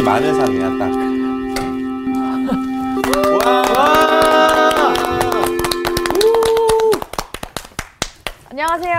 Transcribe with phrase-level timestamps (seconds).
[0.00, 0.90] 인기 많은 상이야 딱.
[8.50, 8.98] 안녕하세요.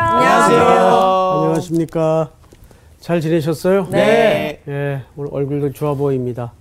[1.40, 2.30] 안녕하십니까.
[3.00, 3.88] 잘 지내셨어요?
[3.90, 4.62] 네.
[4.68, 6.52] 예, 오늘 얼굴도 좋아 보입니다.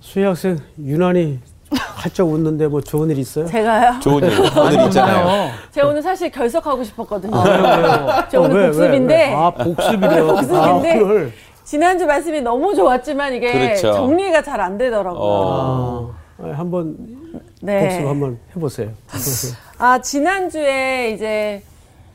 [0.00, 1.40] 수희 학생 유난히
[1.96, 3.46] 활짝 웃는데 뭐 좋은 일 있어요?
[3.46, 3.98] 제가요?
[4.00, 5.50] 좋은 일 오늘 있잖아요.
[5.72, 7.34] 제가 오늘 사실 결석하고 싶었거든요.
[7.34, 9.34] 아, 저 오늘 왜, 왜, 복습인데 왜?
[9.34, 10.26] 아, 복습이래요.
[10.26, 10.58] 복습인데.
[10.58, 11.32] 아, 오늘.
[11.66, 13.92] 지난주 말씀이 너무 좋았지만 이게 그렇죠.
[13.92, 15.20] 정리가 잘 안 되더라고요.
[15.20, 16.14] 어.
[16.38, 16.96] 아, 한번
[17.60, 17.80] 네.
[17.88, 18.90] 복습 한번 해보세요.
[19.78, 21.62] 아 지난주에 이제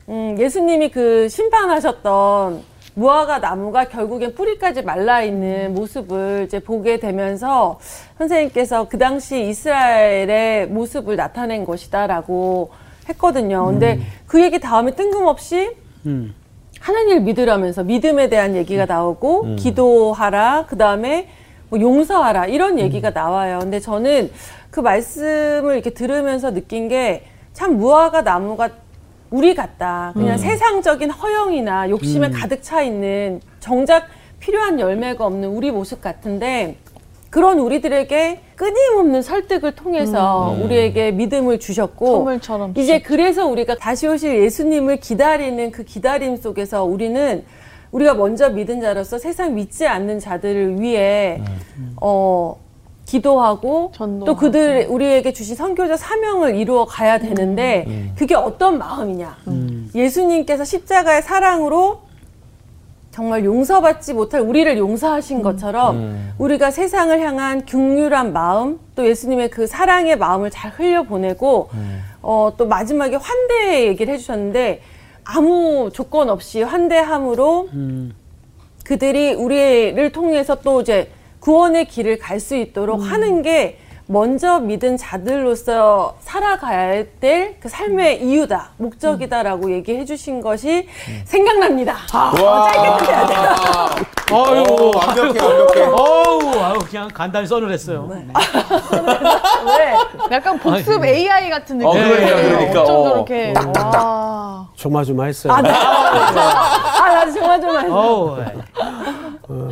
[0.08, 2.62] 음, 예수님이 그 심판하셨던
[2.94, 7.78] 무화과 나무가 결국엔 뿌리까지 말라 있는 모습을 이제 보게 되면서
[8.18, 12.70] 선생님께서 그 당시 이스라엘의 모습을 나타낸 것이다라고
[13.08, 13.66] 했거든요.
[13.66, 16.34] 근데 그 얘기 다음에 뜬금없이 음.
[16.82, 21.28] 하나님을 믿으라면서 믿음에 대한 얘기가 나오고 기도하라 그 다음에
[21.70, 23.60] 뭐 용서하라 이런 얘기가 나와요.
[23.60, 24.30] 근데 저는
[24.70, 28.70] 그 말씀을 이렇게 들으면서 느낀 게 참 무화과 나무가
[29.30, 30.12] 우리 같다.
[30.14, 34.06] 그냥 세상적인 허영이나 욕심에 가득 차 있는 정작
[34.40, 36.76] 필요한 열매가 없는 우리 모습 같은데
[37.32, 44.98] 그런 우리들에게 끊임없는 설득을 통해서 우리에게 믿음을 주셨고 선물처럼 이제 그래서 우리가 다시 오실 예수님을
[44.98, 47.42] 기다리는 그 기다림 속에서 우리는
[47.90, 51.40] 우리가 먼저 믿은 자로서 세상 믿지 않는 자들을 위해
[52.02, 52.58] 어
[53.06, 54.24] 기도하고 전도하고.
[54.26, 59.38] 또 그들 우리에게 주신 선교적 사명을 이루어 가야 되는데 그게 어떤 마음이냐?
[59.94, 62.01] 예수님께서 십자가의 사랑으로
[63.12, 65.96] 정말 용서받지 못할 우리를 용서하신 것처럼
[66.38, 71.68] 우리가 세상을 향한 극률한 마음 또 예수님의 그 사랑의 마음을 잘 흘려보내고
[72.22, 74.80] 어, 또 마지막에 환대 얘기를 해주셨는데
[75.24, 77.68] 아무 조건 없이 환대함으로
[78.84, 86.16] 그들이 우리를 통해서 또 이제 구원의 길을 갈 수 있도록 하는 게 먼저 믿은 자들로서
[86.20, 90.88] 살아가야 될 그 삶의 이유다, 목적이다라고 얘기해 주신 것이
[91.24, 91.96] 생각납니다.
[92.12, 92.70] 와.
[92.72, 93.54] 짧게 끝내야 돼요.
[94.32, 95.82] 오, 완벽해 완벽해.
[95.86, 98.08] 어우, 아유, 그냥 간단히 써놓으랬어요.
[98.10, 99.94] 왜?
[100.32, 101.88] 약간 복습 AI 같은 느낌.
[101.88, 102.82] 어, 그러니까, 그러니까.
[102.82, 103.08] 어쩜 어.
[103.10, 103.54] 저렇게.
[103.78, 104.68] 와.
[104.74, 105.52] 조마조마했어요.
[105.52, 105.70] 아, 네.
[105.70, 107.92] 아, 나도 안.
[107.92, 108.38] 어우,
[109.48, 109.68] 어,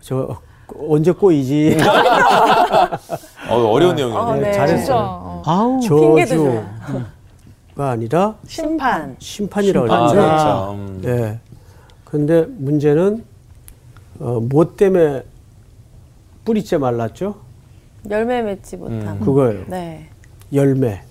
[0.00, 0.36] 저
[0.78, 1.76] 언제 꼬이지?
[3.50, 4.18] 어, 어려운 내용이네.
[4.18, 4.52] 어, 네.
[4.52, 4.78] 잘했어요.
[4.78, 4.96] 진짜.
[4.96, 5.42] 어.
[5.46, 6.64] 아우, 저주가
[7.76, 9.16] 아니라 심판.
[9.18, 10.14] 심판이라고 아, 그랬죠.
[10.14, 10.72] 그렇죠.
[10.74, 11.02] 음.
[11.04, 11.38] 예.
[12.04, 13.24] 근데 문제는
[14.20, 15.22] 어, 뭐 때문에
[16.44, 17.36] 뿌리째 말랐죠?
[18.10, 19.20] 열매 맺지 못함.
[19.20, 19.64] 그거예요.
[19.68, 20.08] 네.
[20.52, 21.02] 열매.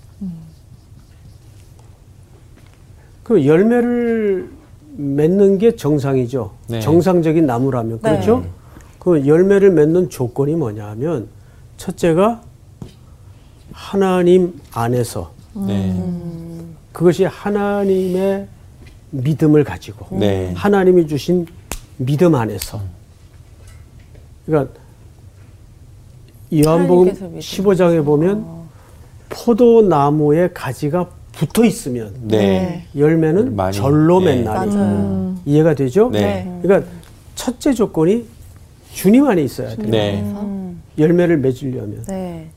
[3.22, 4.50] 그 열매를
[4.96, 6.52] 맺는 게 정상이죠.
[6.68, 6.80] 네.
[6.80, 8.10] 정상적인 나무라면 네.
[8.10, 8.44] 그렇죠.
[9.04, 11.28] 그 열매를 맺는 조건이 뭐냐면
[11.76, 12.40] 첫째가
[13.70, 15.30] 하나님 안에서
[15.66, 15.94] 네.
[16.90, 18.48] 그것이 하나님의
[19.10, 20.52] 믿음을 가지고 네.
[20.56, 21.46] 하나님이 주신
[21.98, 22.80] 믿음 안에서
[24.46, 24.72] 그러니까
[26.52, 28.46] 요한복음 하나님께서 믿음 15장에 보면
[29.28, 32.86] 포도나무에 가지가 붙어 있으면 네.
[32.96, 34.36] 열매는 절로 네.
[34.36, 35.34] 맺나니.
[35.44, 36.08] 이해가 되죠?
[36.10, 36.50] 네.
[36.62, 36.90] 그러니까
[37.34, 38.32] 첫째 조건이
[38.94, 39.88] 주님 안에 있어야 돼요.
[39.90, 40.20] 네.
[40.22, 42.04] 음, 열매를 맺으려면.
[42.06, 42.48] 네.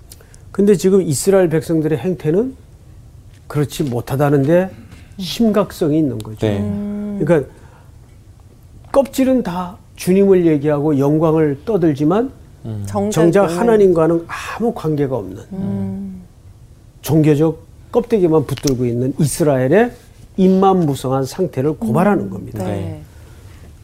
[0.52, 2.56] 근데 지금 이스라엘 백성들의 행태는
[3.48, 4.70] 그렇지 못하다는데
[5.18, 6.46] 심각성이 있는 거죠.
[6.46, 6.60] 네.
[7.20, 7.52] 그러니까
[8.92, 12.32] 껍질은 다 주님을 얘기하고 영광을 떠들지만
[12.86, 16.22] 정작, 정작 하나님과는 아무 관계가 없는 음.
[17.02, 19.92] 종교적 껍데기만 붙들고 있는 이스라엘의
[20.38, 22.64] 입만 무성한 상태를 고발하는 겁니다.
[22.64, 23.02] 네.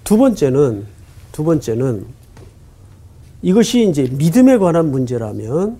[0.03, 0.85] 두 번째는
[1.31, 2.05] 두 번째는
[3.43, 5.77] 이것이 이제 믿음에 관한 문제라면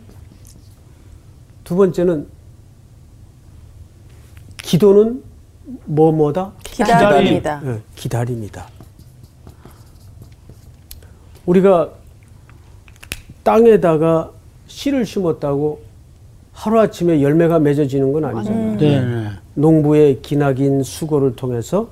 [1.64, 2.28] 두 번째는
[4.62, 5.24] 기도는
[5.86, 6.52] 뭐 뭐다?
[6.62, 7.62] 기다립니다.
[7.66, 8.68] 예, 기다림이다.
[11.46, 11.92] 우리가
[13.44, 14.32] 땅에다가
[14.68, 15.82] 씨를 심었다고
[16.52, 18.78] 하루아침에 열매가 맺어지는 건 아니잖아요.
[18.78, 19.30] 네.
[19.54, 21.90] 농부의 기나긴 수고를 통해서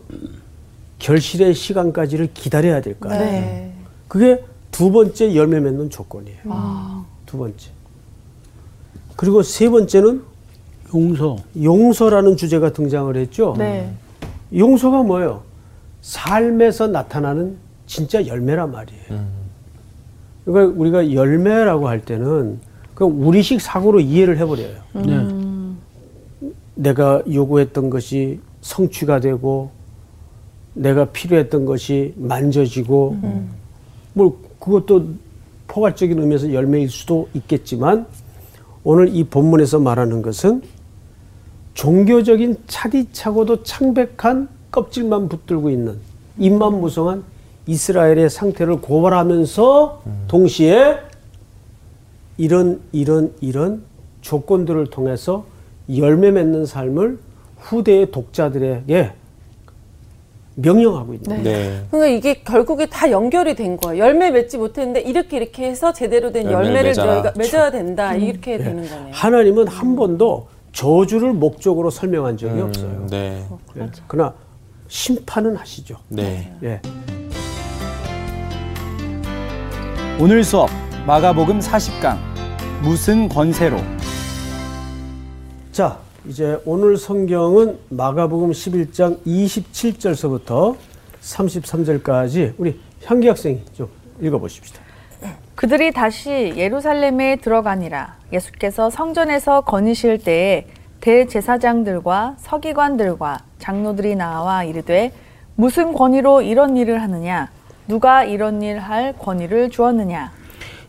[1.00, 3.32] 결실의 시간까지를 기다려야 될거 아니에요.
[3.32, 3.74] 네.
[4.10, 7.06] 그게 두 번째 열매 맺는 조건이에요.
[7.26, 7.70] 두 번째.
[9.16, 10.24] 그리고 세 번째는
[10.94, 11.38] 용서.
[11.62, 13.56] 용서라는 주제가 등장을 했죠.
[13.58, 13.94] 네.
[14.56, 15.44] 용서가 뭐예요?
[16.02, 19.42] 삶에서 나타나는 진짜 열매란 말이에요.
[20.46, 22.60] 그러니까 우리가 열매라고 할 때는
[22.96, 24.76] 그 우리식 사고로 이해를 해버려요.
[24.94, 26.50] 네.
[26.76, 29.72] 내가 요구했던 것이 성취가 되고
[30.74, 33.18] 내가 필요했던 것이 만져지고
[34.14, 35.08] 뭐 그것도
[35.68, 38.06] 포괄적인 의미에서 열매일 수도 있겠지만
[38.84, 40.62] 오늘 이 본문에서 말하는 것은
[41.74, 45.98] 종교적인 차디차고도 창백한 껍질만 붙들고 있는
[46.38, 47.24] 입만 무성한
[47.68, 50.98] 이스라엘의 상태를 고발하면서 동시에
[52.38, 53.84] 이런 이런 이런
[54.22, 55.46] 조건들을 통해서
[55.96, 57.20] 열매 맺는 삶을
[57.58, 59.12] 후대의 독자들에게
[60.56, 61.84] 명령하고 있는 네.
[61.90, 64.04] 그러니까 이게 결국에 다 연결이 된 거예요.
[64.04, 67.14] 열매 맺지 못했는데 이렇게 이렇게 해서 제대로 된 열매를 열매를 맺어라.
[67.14, 68.16] 너희가 맺어야 된다.
[68.16, 69.10] 이렇게 되는 거네요.
[69.12, 73.08] 하나님은 한 번도 저주를 목적으로 설명한 적이 없어요.
[73.10, 73.46] 네.
[73.78, 73.90] 예.
[74.08, 74.34] 그러나
[74.88, 75.96] 심판은 하시죠.
[76.10, 76.52] 네.
[76.64, 76.82] 예.
[80.20, 80.70] 오늘 수업
[81.08, 82.18] 마가복음 40강
[82.82, 83.78] 무슨 권세로
[85.72, 85.98] 자,
[86.28, 90.76] 이제 오늘 성경은 마가복음 11장 27절서부터
[91.22, 93.90] 33절까지 우리 향기 학생이 좀
[94.22, 94.80] 읽어보십시다.
[95.56, 98.18] 그들이 다시 예루살렘에 들어가니라.
[98.32, 100.68] 예수께서 성전에서 거니실 때에
[101.00, 105.12] 대제사장들과 서기관들과 장로들이 나와 이르되
[105.56, 107.50] 무슨 권위로 이런 일을 하느냐?
[107.88, 110.32] 누가 이런 일 할 권위를 주었느냐?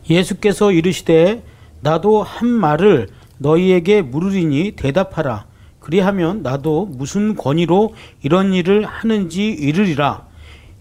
[0.09, 1.41] 예수께서 이르시되
[1.81, 3.07] 나도 한 말을
[3.37, 5.45] 너희에게 물으리니 대답하라.
[5.79, 10.27] 그리하면 나도 무슨 권위로 이런 일을 하는지 이르리라.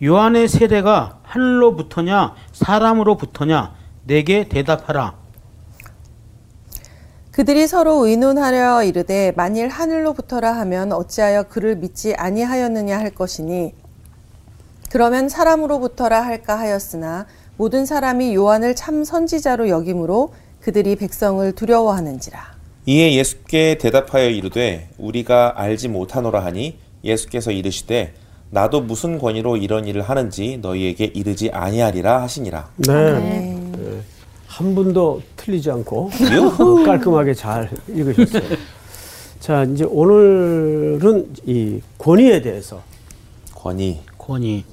[0.03, 5.15] 요한의 세대가 하늘로부터냐 사람으로부터냐 내게 대답하라.
[7.33, 13.75] 그들이 서로 의논하려 이르되 만일 하늘로부터라 하면 어찌하여 그를 믿지 아니하였느냐 할 것이니
[14.91, 17.27] 그러면 사람으로부터라 할까 하였으나
[17.57, 22.53] 모든 사람이 요한을 참 선지자로 여김으로 그들이 백성을 두려워하는지라
[22.87, 28.15] 이에 예수께 대답하여 이르되 우리가 알지 못하노라 하니 예수께서 이르시되
[28.51, 32.69] 나도 무슨 권위로 이런 일을 하는지 너희에게 이르지 아니하리라 하시니라.
[32.77, 32.93] 네.
[32.93, 34.01] 예.
[34.47, 38.59] 한 분도 틀리지 않고 어, 깔끔하게 잘 읽으셨어요.
[39.41, 42.83] 자, 이제 오늘은 이 권위에 대해서
[43.55, 44.01] 권위.
[44.19, 44.65] 권위.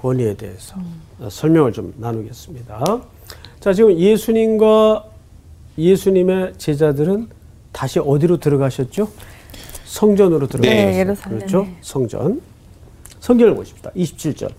[0.00, 0.76] 권위에 대해서
[1.18, 3.00] 어, 설명을 좀 나누겠습니다.
[3.58, 5.04] 자, 지금 예수님과
[5.78, 7.28] 예수님의 제자들은
[7.72, 9.08] 다시 어디로 들어가셨죠?
[9.84, 11.04] 성전으로 들어가셨어요.
[11.04, 11.36] 네.
[11.38, 11.66] 그렇죠?
[11.80, 12.40] 성전.
[13.20, 13.90] 성경을 보십시다.
[13.96, 14.50] 27절.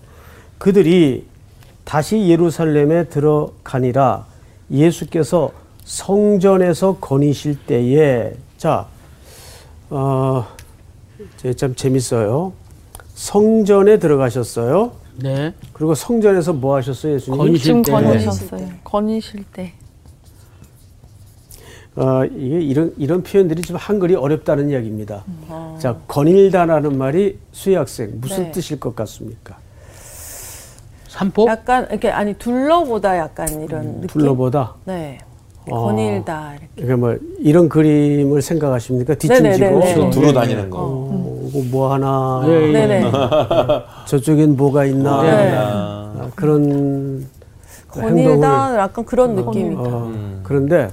[0.58, 1.26] 그들이
[1.84, 4.26] 다시 예루살렘에 들어가니라
[4.70, 5.52] 예수께서
[5.84, 8.86] 성전에서 거니실 때에 자,
[9.90, 10.46] 어,
[11.56, 12.52] 참 재밌어요.
[13.14, 14.92] 성전에 들어가셨어요.
[15.16, 15.52] 네.
[15.72, 17.38] 그리고 성전에서 뭐 하셨어요, 예수님?
[17.38, 17.92] 거니실 때.
[17.92, 18.68] 거니셨어요.
[18.84, 19.72] 거니실 때.
[22.00, 25.22] 어, 이게 이런 이런 표현들이 좀 한글이 어렵다는 이야기입니다.
[25.78, 28.52] 자, 거닐다라는 말이 수희 학생 무슨 네.
[28.52, 29.56] 뜻일 것 같습니까?
[31.08, 31.46] 삼포?
[31.46, 34.06] 약간 이렇게 아니 둘러보다 약간 이런 느낌.
[34.08, 35.18] 둘러보다 네.
[35.68, 35.82] 어.
[35.84, 36.68] 거닐다 이렇게.
[36.78, 39.14] 이게 뭐 이런 그림을 생각하십니까?
[39.16, 40.10] 뒷짐지고.
[40.10, 40.78] 두루 다니는 거.
[40.80, 42.72] 어, 이거 뭐 하나 예, 예.
[42.72, 43.12] 네네.
[44.06, 45.52] 저쪽엔 뭐가 있나 네.
[45.54, 47.26] 아, 그런
[47.94, 49.80] 행동을 거닐다 약간 그런 느낌이다.
[49.82, 50.40] 어, 음.
[50.44, 50.88] 그런데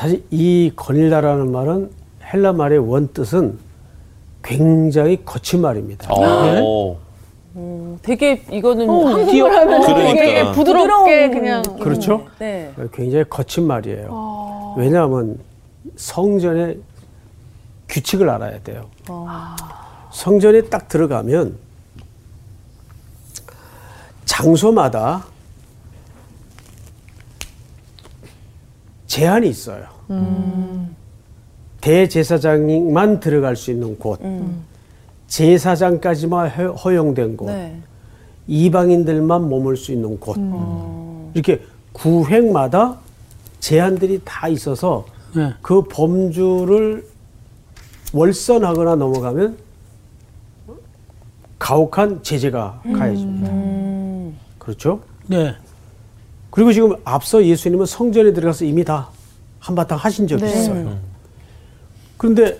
[0.00, 1.90] 사실 이 거닐다라는 말은
[2.32, 3.58] 헬라 말의 원 뜻은
[4.42, 6.08] 굉장히 거친 말입니다.
[6.10, 6.98] 어.
[7.56, 10.14] 음, 되게 이거는 어, 한국말 하면 그러니까.
[10.14, 11.62] 되게 부드럽게 그냥.
[11.78, 12.26] 그렇죠?
[12.38, 12.72] 네.
[12.94, 14.08] 굉장히 거친 말이에요.
[14.08, 14.74] 어.
[14.78, 15.38] 왜냐하면
[15.96, 16.78] 성전의
[17.90, 18.88] 규칙을 알아야 돼요.
[20.12, 21.58] 성전에 딱 들어가면
[24.24, 25.26] 장소마다
[29.06, 29.89] 제한이 있어요.
[31.80, 34.20] 대제사장만 들어갈 수 있는 곳,
[35.28, 37.80] 제사장까지만 허- 허용된 곳, 네.
[38.46, 40.36] 이방인들만 머물 수 있는 곳
[41.34, 41.60] 이렇게
[41.92, 42.98] 구획마다
[43.60, 45.52] 제한들이 다 있어서 네.
[45.62, 47.06] 그 범주를
[48.12, 49.56] 월선하거나 넘어가면
[51.58, 53.50] 가혹한 제재가 가해집니다.
[54.58, 55.00] 그렇죠?
[55.26, 55.54] 네.
[56.50, 59.08] 그리고 지금 앞서 예수님은 성전에 들어가서 이미 다
[59.60, 60.50] 한바탕 하신 적이 네.
[60.50, 60.96] 있어요.
[62.16, 62.58] 그런데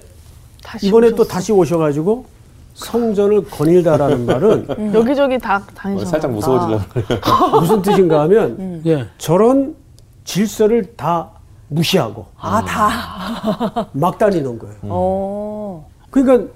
[0.63, 1.29] 다시 이번에 또 오셨어.
[1.29, 2.27] 다시 오셔가지고
[2.75, 7.21] 성전을 거닐다라는 말은 여기저기 다 어, 다니셨나 살짝 무서워지려고 그래요.
[7.61, 9.07] 무슨 뜻인가 하면 네.
[9.19, 9.75] 저런
[10.25, 11.31] 질서를 다
[11.69, 13.89] 무시하고 아 다.
[13.93, 14.77] 막 다니는 거예요.
[14.83, 15.89] 어.
[16.11, 16.51] 그러니까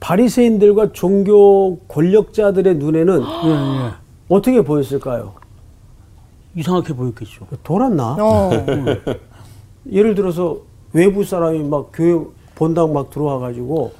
[0.00, 3.90] 바리새인들과 종교 권력자들의 눈에는 예, 예.
[4.28, 5.34] 어떻게 보였을까요?
[6.54, 7.46] 이상하게 보였겠죠.
[7.62, 8.16] 돌았나?
[8.18, 8.50] 어.
[9.90, 10.58] 예를 들어서
[10.92, 12.18] 외부 사람이 막 교회
[12.54, 13.92] 본당 막 들어와 가지고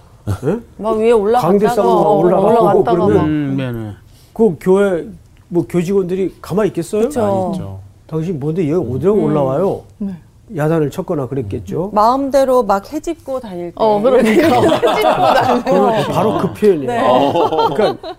[0.44, 0.58] 예?
[0.76, 3.92] 막 위에 올라갔다가 강대상으로 어, 올라가고 올라갔다가 그러면 막 음, 네 네.
[4.32, 5.06] 그 교회
[5.48, 7.04] 뭐 교직원들이 가만히 있겠어요?
[7.04, 7.78] 아니죠.
[8.06, 9.82] 당신 뭔데 여기 어디로 올라와요?
[9.98, 10.14] 네.
[10.54, 11.90] 야단을 쳤거나 그랬겠죠.
[11.92, 13.74] 마음대로 막 해집고 다닐 때.
[13.76, 16.04] 어, 그러니까.
[16.12, 16.86] 바로 그 표현이에요.
[16.86, 17.32] 네.
[17.74, 18.16] 그러니까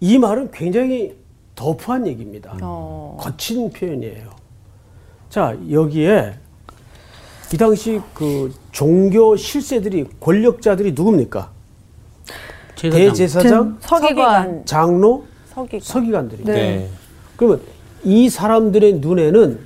[0.00, 1.16] 이 말은 굉장히
[1.56, 2.56] 더프한 얘기입니다.
[2.62, 3.16] 어.
[3.20, 4.28] 거친 표현이에요.
[5.28, 6.34] 자, 여기에
[7.52, 11.50] 이 당시 그 종교 실세들이 권력자들이 누굽니까?
[12.74, 12.98] 제사장.
[13.08, 14.62] 대제사장, 서기관.
[14.66, 15.24] 장로,
[15.54, 15.80] 서기관.
[15.80, 16.44] 서기관들이.
[16.44, 16.88] 네.
[17.36, 17.60] 그러면
[18.02, 19.58] 이 사람들의 눈에는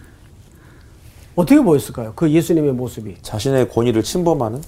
[1.34, 2.12] 어떻게 보였을까요?
[2.14, 4.60] 그 예수님의 모습이 자신의 권위를 침범하는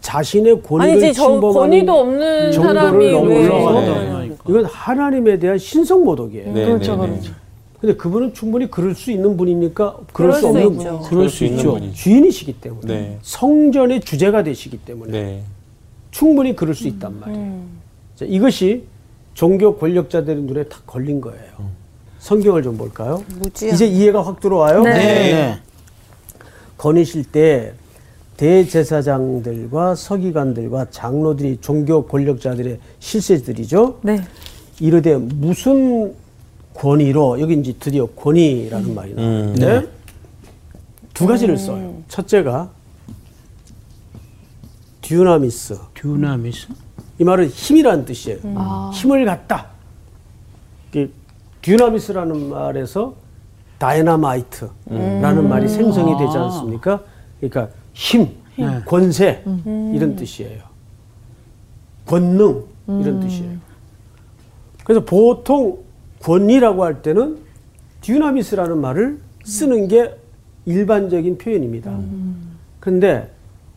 [0.00, 4.30] 자신의 권위를 아니지 저 침범하는 권위도 없는 사람이 왜 네.
[4.48, 6.52] 이건 하나님에 대한 신성 모독이에요.
[6.52, 7.12] 네, 그렇죠, 네, 네.
[7.14, 7.32] 그렇죠.
[7.80, 9.98] 근데 그분은 충분히 그럴 수 있는 분입니까?
[10.12, 11.00] 그럴, 그럴 수수 없는 있죠.
[11.08, 11.72] 그럴 수 있는 있죠.
[11.72, 11.94] 분이죠.
[11.94, 13.18] 주인이시기 때문에 네.
[13.22, 15.42] 성전의 주제가 되시기 때문에 네.
[16.10, 17.62] 충분히 그럴 수 있단 말이에요.
[18.16, 18.84] 자, 이것이
[19.34, 21.76] 종교 권력자들의 눈에 다 걸린 거예요.
[22.18, 23.22] 성경을 좀 볼까요?
[23.38, 23.74] 무지야.
[23.74, 24.82] 이제 이해가 확 들어와요?
[24.82, 24.92] 네.
[24.92, 25.58] 네.
[26.78, 27.74] 거니실 때
[28.38, 34.00] 대제사장들과 서기관들과 장로들이 종교 권력자들의 실세들이죠.
[34.02, 34.22] 네.
[34.80, 36.14] 이르되 무슨
[36.76, 39.88] 권위로 여기 이제 드디어 권위라는 말이 나오는데
[41.14, 42.02] 두 가지를 써요.
[42.08, 42.70] 첫째가
[45.00, 45.78] 듀나미스.
[45.94, 46.68] 듀나미스.
[47.18, 48.40] 이 말은 힘이라는 뜻이에요.
[48.92, 49.68] 힘을 갖다.
[51.62, 53.14] 듀나미스라는 말에서
[53.78, 57.02] 다이나마이트라는 말이 생성이 되지 않습니까?
[57.40, 58.82] 그러니까 힘, 네.
[58.86, 59.42] 권세
[59.92, 60.62] 이런 뜻이에요.
[62.06, 63.58] 권능 이런 뜻이에요.
[64.84, 65.78] 그래서 보통
[66.22, 67.38] 권위라고 할 때는
[68.00, 70.16] 듀나미스라는 말을 쓰는 게
[70.64, 71.98] 일반적인 표현입니다.
[72.80, 73.32] 그런데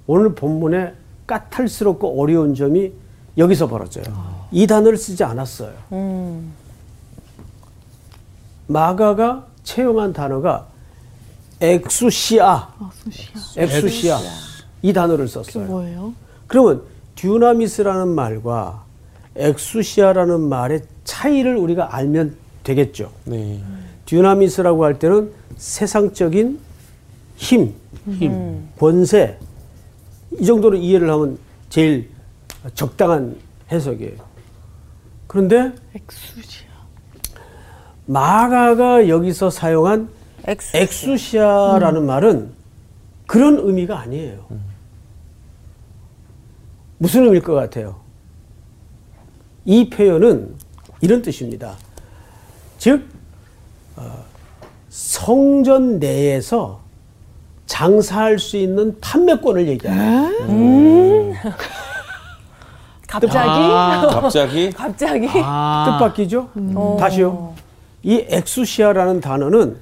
[0.08, 0.94] 오늘 본문에
[1.28, 2.92] 까탈스럽고 어려운 점이
[3.38, 4.06] 여기서 벌어져요.
[4.52, 5.74] 이 단어를 쓰지 않았어요.
[8.68, 10.68] 마가가 채용한 단어가
[11.62, 12.74] 엑수시아,
[13.58, 14.18] 엑수시아
[14.82, 16.14] 이 단어를 썼어요.
[16.48, 16.82] 그러면
[17.16, 18.86] 듀나미스라는 말과
[19.40, 23.12] 엑수시아라는 말의 차이를 우리가 알면 되겠죠.
[23.26, 23.62] 네.
[24.06, 26.60] 듀나미스라고 할 때는 세상적인
[27.36, 27.74] 힘,
[28.78, 29.38] 권세
[30.40, 32.10] 이 정도로 이해를 하면 제일
[32.76, 33.38] 적당한
[33.72, 34.18] 해석이에요.
[35.28, 36.70] 그런데 엑수시아.
[38.06, 40.10] 마가가 여기서 사용한
[40.48, 40.76] 엑수.
[40.76, 42.52] 엑수시아 라는 말은
[43.28, 44.46] 그런 의미가 아니에요.
[46.98, 48.02] 무슨 의미일 것 같아요?
[49.70, 50.56] 이 표현은
[51.00, 51.76] 이런 뜻입니다.
[52.80, 53.06] 즉,
[53.96, 54.26] 어,
[54.90, 56.80] 성전 내에서
[57.68, 61.34] 장사할 수 있는 판매권을 얘기하는
[63.08, 66.00] 갑자기 아, 갑자기 갑자기 아.
[66.00, 66.50] 뜻밖이죠?
[67.00, 67.54] 다시요.
[68.02, 69.78] 이 엑수시아라는 단어는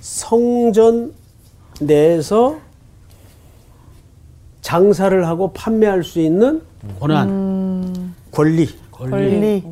[0.00, 1.14] 성전
[1.80, 2.58] 내에서
[4.60, 6.62] 장사를 하고 판매할 수 있는
[6.98, 8.12] 고난.
[8.32, 8.68] 권리,
[9.08, 9.64] 권리.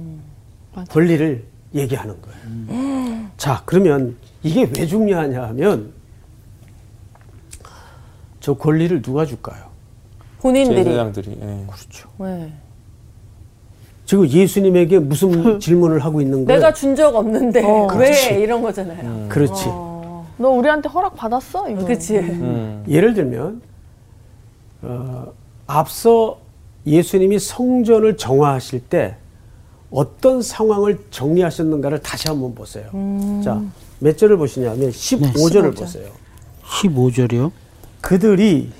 [0.88, 1.44] 권리 를
[1.74, 3.28] 얘기하는 거예요.
[3.36, 5.92] 자, 그러면 이게 왜 중요하냐 하면
[8.40, 9.68] 저 권리를 누가 줄까요?
[10.40, 11.64] 본인들이 제사장들이 예.
[11.66, 12.08] 그렇죠.
[12.18, 12.52] 네.
[14.06, 16.58] 지금 예수님에게 무슨 질문을 하고 있는 거예요?
[16.60, 17.86] 내가 준 적 없는데 어.
[17.88, 18.32] 그렇지.
[18.34, 19.28] 왜 이런 거잖아요.
[19.28, 19.64] 그렇지.
[19.66, 21.68] 너 우리한테 허락 받았어?
[21.68, 21.84] 이거.
[21.84, 22.16] 그치.
[22.18, 22.84] 음.
[22.88, 23.60] 예를 들면
[24.82, 25.26] 어,
[25.66, 26.38] 앞서
[26.88, 29.16] 예수님이 성전을 정화하실 때
[29.90, 32.86] 어떤 상황을 정리하셨는가를 다시 한번 보세요.
[33.44, 33.62] 자,
[34.00, 36.08] 몇 절을 보시냐면 15절을 보세요.
[36.64, 37.50] 15절이요.
[38.00, 38.70] 그들이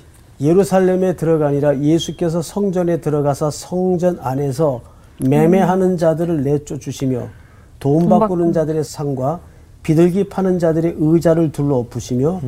[0.41, 4.81] 예루살렘에 들어가니라 예수께서 성전에 들어가서 성전 안에서
[5.21, 7.27] 매매하는 자들을 내쫓으시며
[7.79, 9.41] 돈 바꾸는 자들의 상과
[9.83, 12.41] 비둘기 파는 자들의 의자를 둘러 엎으시며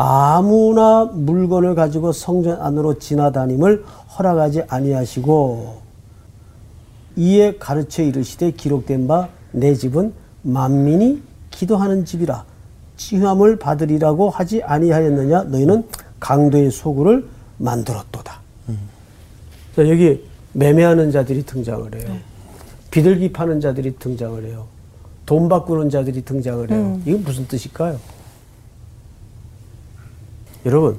[0.00, 3.84] 아무나 물건을 가지고 성전 안으로 지나다님을
[4.16, 5.78] 허락하지 아니하시고
[7.16, 10.12] 이에 가르쳐 이르시되 기록된 바 내 집은
[10.42, 12.44] 만민이 기도하는 집이라
[12.96, 15.84] 치함을 받으리라고 하지 아니하였느냐 너희는
[16.20, 17.26] 강도의 소굴을
[17.58, 18.40] 만들었도다.
[19.76, 22.16] 자, 여기 매매하는 자들이 등장을 해요.
[22.90, 24.66] 비둘기 파는 자들이 등장을 해요.
[25.26, 27.00] 돈 바꾸는 자들이 등장을 해요.
[27.06, 27.98] 이게 무슨 뜻일까요?
[30.68, 30.98] 여러분,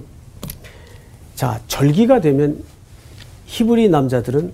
[1.35, 2.63] 자, 절기가 되면
[3.45, 4.51] 히브리 남자들은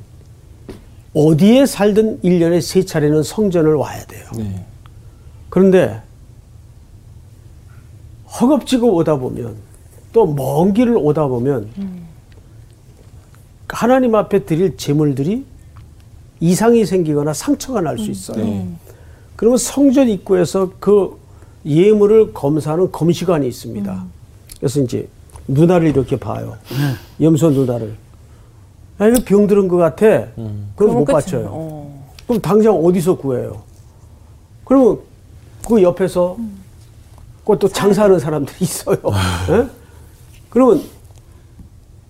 [1.13, 4.25] 어디에 살든 일년에 세 차례는 성전을 와야 돼요.
[4.36, 4.65] 네.
[5.50, 6.01] 그런데
[8.41, 9.55] 허겁지겁 오다 보면
[10.12, 11.69] 또 먼 길을 오다 보면
[13.69, 15.45] 하나님 앞에 드릴 제물들이
[16.41, 18.43] 이상이 생기거나 상처가 날 수 있어요.
[18.43, 18.67] 네.
[19.38, 21.17] 그러면 성전 입구에서 그
[21.65, 24.05] 예물을 검사하는 검시관이 있습니다.
[24.65, 25.07] 그래서 이제
[25.48, 26.57] 누나를 이렇게 봐요.
[27.22, 27.93] 염소 누나를.
[28.98, 30.05] 아, 이거 병 들은 것 같아.
[30.75, 31.05] 그럼 못.
[31.05, 31.48] 받쳐요.
[31.51, 32.10] 어.
[32.25, 33.62] 그럼 당장 어디서 구해요?
[34.63, 35.01] 그러면
[35.67, 36.38] 그 옆에서
[37.41, 38.98] 그것도 장사하는 사람들이 있어요.
[39.51, 39.67] 예?
[40.50, 40.81] 그러면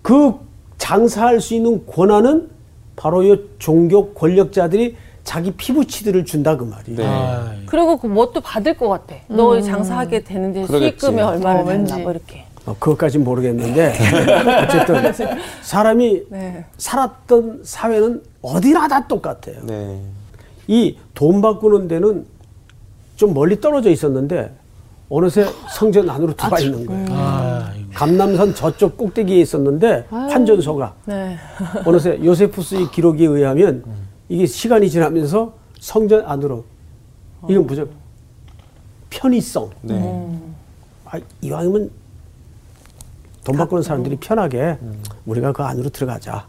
[0.01, 0.35] 그
[0.77, 2.49] 장사할 수 있는 권한은
[2.95, 4.95] 바로 이 종교 권력자들이
[5.25, 6.97] 자기 피부치들을 준다 그 말이에요.
[6.97, 7.05] 네.
[7.05, 9.15] 아, 그리고 그 뭣도 받을 것 같아.
[9.27, 10.99] 너 장사하게 되는데 그러겠지.
[10.99, 11.93] 수익금이 얼마를 어, 받나 왠지.
[11.95, 12.45] 뭐 이렇게.
[12.65, 13.95] 어, 그것까진 모르겠는데
[14.63, 15.11] 어쨌든
[15.61, 16.65] 사람이 네.
[16.77, 19.57] 살았던 사회는 어디나 다 똑같아요.
[19.63, 19.99] 네.
[20.67, 22.25] 이돈 바꾸는 데는
[23.15, 24.51] 좀 멀리 떨어져 있었는데
[25.09, 27.05] 어느새 성전 안으로 들어와 있는 거예요.
[27.11, 27.87] 아, 이거.
[27.93, 31.35] 감남산 저쪽 꼭대기에 있었는데 환전소가 네.
[31.85, 33.83] 어느새 요세푸스의 기록에 의하면
[34.29, 36.65] 이게 시간이 지나면서 성전 안으로
[37.47, 37.93] 이건 무조건
[39.09, 39.69] 편의성.
[39.81, 40.39] 네.
[41.05, 41.91] 아, 이왕이면
[43.43, 44.77] 돈 바꾸는 사람들이 편하게
[45.25, 46.47] 우리가 그 안으로 들어가자.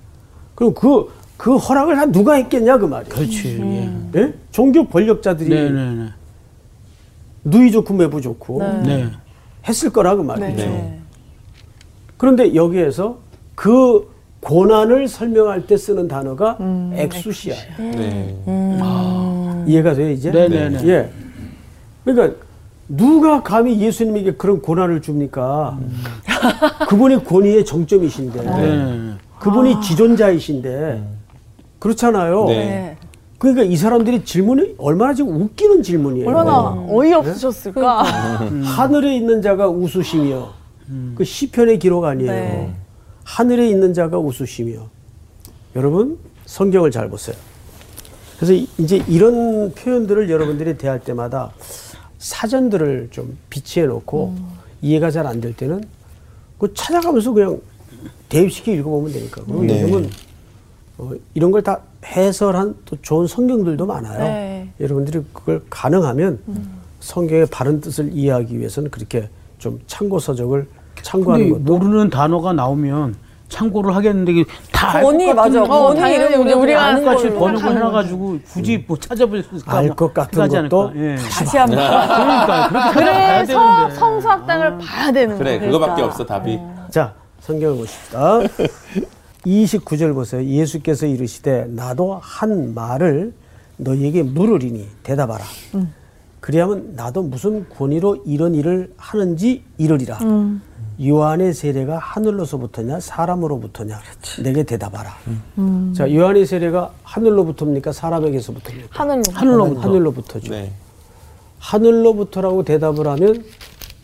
[0.54, 3.14] 그럼 그, 그 허락을 다 누가 했겠냐 그 말이에요.
[3.14, 3.60] 그렇지.
[3.60, 4.20] 예.
[4.20, 4.34] 예?
[4.50, 6.10] 종교 권력자들이 네네네.
[7.44, 8.82] 누이 좋고 매부 좋고 네.
[8.82, 9.10] 네.
[9.68, 10.56] 했을 거라 그 말이죠.
[10.56, 11.00] 네.
[12.16, 13.18] 그런데 여기에서
[13.54, 14.10] 그
[14.46, 16.56] 고난을 설명할 때 쓰는 단어가
[16.92, 17.76] 엑수시아예요.
[17.78, 18.36] 네.
[19.66, 20.30] 이해가 돼요 이제?
[20.30, 20.88] 네네네.
[20.88, 21.10] 예.
[22.04, 22.38] 그러니까
[22.88, 25.76] 누가 감히 예수님에게 그런 고난을 줍니까?
[26.88, 29.14] 그분이 권위의 정점이신데, 네.
[29.40, 31.02] 그분이 지존자이신데,
[31.80, 32.44] 그렇잖아요.
[32.44, 32.54] 네.
[32.54, 32.96] 네.
[33.38, 36.28] 그러니까 이 사람들이 질문이 얼마나 지금 웃기는 질문이에요.
[36.28, 38.04] 얼마나 어이없으셨을까?
[38.62, 40.50] 하늘에 있는 자가 웃으시며,
[41.16, 42.85] 그 시편의 기록 아니에요.
[43.26, 43.32] 네.
[43.32, 44.88] 하늘에 있는 자가 웃으시며.
[45.74, 47.36] 여러분 성경을 잘 보세요.
[48.36, 51.52] 그래서 이- 이제 이런 표현들을 여러분들이 대할 때마다
[52.18, 54.36] 사전들을 좀 비치해 놓고
[54.82, 55.82] 이해가 잘 안 될 때는
[56.58, 57.60] 그 찾아가면서 그냥
[58.28, 59.42] 대입시켜 읽어보면 되니까.
[59.44, 59.82] 그리고 네.
[59.82, 60.10] 요즘은
[60.98, 64.18] 어, 이런 걸 다 해설한 또 좋은 성경들도 많아요.
[64.20, 64.70] 네.
[64.80, 66.38] 여러분들이 그걸 가능하면
[67.00, 70.66] 성경의 바른 뜻을 이해하기 위해서는 그렇게 좀 참고 서적을
[71.10, 73.14] 참고하는 것도 모르는 단어가 나오면
[73.48, 74.42] 참고를 하겠는데
[74.72, 75.60] 권위, 같은 맞아.
[75.62, 79.76] 거 권위 당연히 우리- 우리가 아는 똑같이 번역을 해놔가지고 굳이 뭐 찾아볼 수 있을까?
[79.78, 80.92] 알것 같은 것도 않을까?
[80.96, 81.14] 예.
[81.16, 81.76] 다시 한번.
[81.78, 83.90] 그러니까 그래서.
[83.90, 85.72] 성수학당을 봐야 되는 그래, 거예요.
[85.72, 86.58] 그거밖에 없어, 답이.
[86.90, 88.40] 자, 성경을 보십시다.
[89.46, 90.42] 29절 보세요.
[90.44, 93.32] 예수께서 이르시되 나도 한 말을
[93.76, 95.44] 너희에게 물으리니 대답하라.
[96.40, 100.18] 그리하면 나도 무슨 권위로 이런 일을 하는지 이르리라.
[101.04, 104.00] 요한의 세례가 하늘로서부터냐 사람으로부터냐
[104.42, 105.10] 내게 대답하라.
[105.94, 108.88] 자, 요한의 세례가 하늘로부터입니까 사람에게서부터입니까?
[108.90, 109.22] 하늘로.
[109.32, 109.80] 하늘로부터.
[109.80, 110.50] 하늘로부터죠.
[110.52, 110.72] 네.
[111.58, 113.44] 하늘로부터라고 대답을 하면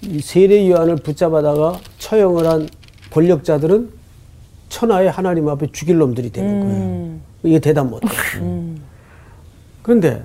[0.02, 2.68] 이 세례 요한을 붙잡아다가 처형을 한
[3.12, 3.90] 권력자들은
[4.68, 7.18] 천하의 하나님 앞에 죽일 놈들이 되는 거예요.
[7.44, 8.74] 이게 대답 못 해요.
[9.82, 10.24] 그런데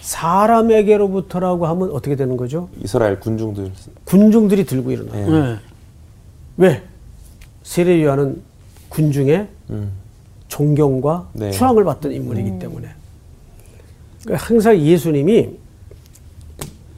[0.00, 2.68] 사람에게로부터라고 하면 어떻게 되는 거죠?
[2.82, 3.72] 이스라엘 군중들.
[4.04, 5.30] 군중들이 들고 일어나요.
[5.30, 5.40] 네.
[5.52, 5.56] 네.
[6.56, 6.82] 왜?
[7.62, 8.42] 세례 요한은
[8.88, 9.92] 군중의 음.
[10.48, 11.50] 존경과 네.
[11.50, 12.88] 추앙을 받던 인물이기 때문에
[14.24, 15.50] 그러니까 항상 예수님이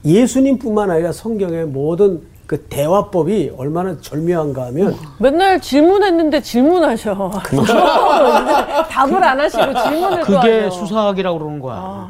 [0.05, 7.31] 예수님뿐만 아니라 성경의 모든 그 대화법이 얼마나 절묘한가 하면 맨날 질문했는데 질문하셔.
[8.89, 10.71] 답을 안 하시고 질문을 또 그게 하죠.
[10.71, 12.09] 수사학이라고 그러는 거야.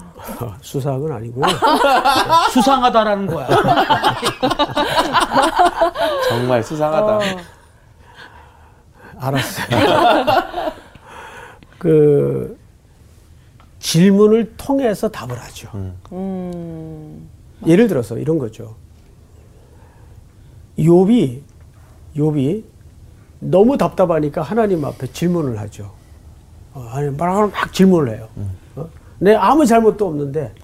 [0.61, 1.43] 수사학은 아니고
[2.53, 3.49] 수상하다라는 거야.
[6.29, 7.21] 정말 수상하다.
[9.19, 9.67] 알았어요.
[11.79, 12.59] 그
[13.79, 15.71] 질문을 통해서 답을 하죠.
[17.67, 18.77] 예를 들어서 이런 거죠.
[20.79, 21.41] 욥이
[22.17, 22.64] 욥이
[23.41, 25.93] 너무 답답하니까 하나님 앞에 질문을 하죠.
[26.75, 28.29] 어, 아니 말하면 막 질문을 해요.
[28.77, 28.88] 어?
[29.19, 30.55] 내 아무 잘못도 없는데.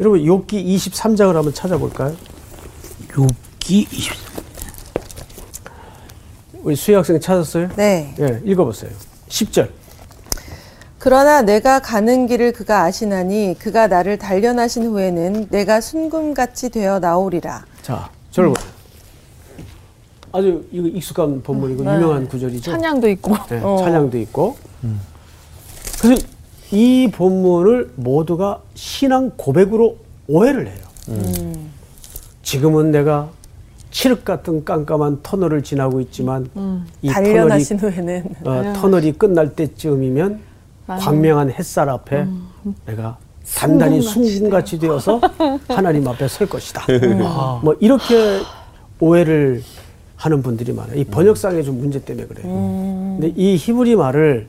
[0.00, 2.16] 여러분 욥기 23장을 한번 찾아볼까요?
[3.08, 4.12] 욥기 20.
[6.64, 7.68] 우리 수희 학생 찾았어요?
[7.76, 8.14] 네.
[8.18, 8.90] 예, 읽어보세요.
[9.28, 9.68] 10절.
[10.98, 17.66] 그러나 내가 가는 길을 그가 아시나니 그가 나를 단련하신 후에는 내가 순금같이 되어 나오리라.
[17.82, 18.72] 자, 저를 보세요.
[20.32, 22.72] 아주 이거 익숙한 본문이고 유명한 구절이죠.
[22.72, 23.36] 찬양도 있고.
[23.50, 24.56] 네, 찬양도 있고.
[26.00, 26.26] 그래서
[26.70, 30.78] 이 본문을 모두가 신앙 고백으로 오해를 해요.
[32.42, 33.28] 지금은 내가
[33.94, 36.50] 칠흑 같은 깜깜한 터널을 지나고 있지만
[37.00, 38.24] 이 터널이, 후에는.
[38.44, 40.40] 어, 터널이 끝날 때쯤이면
[40.88, 42.26] 광명한 햇살 앞에
[42.86, 43.16] 내가
[43.56, 44.80] 단단히 순금같이.
[44.80, 45.20] 되어서
[45.68, 46.82] 하나님 앞에 설 것이다.
[47.62, 48.40] 뭐 이렇게
[48.98, 49.62] 오해를
[50.16, 50.96] 하는 분들이 많아요.
[50.98, 52.46] 이 번역상의 좀 문제 때문에 그래요.
[52.48, 54.48] 근데 이 히브리 말을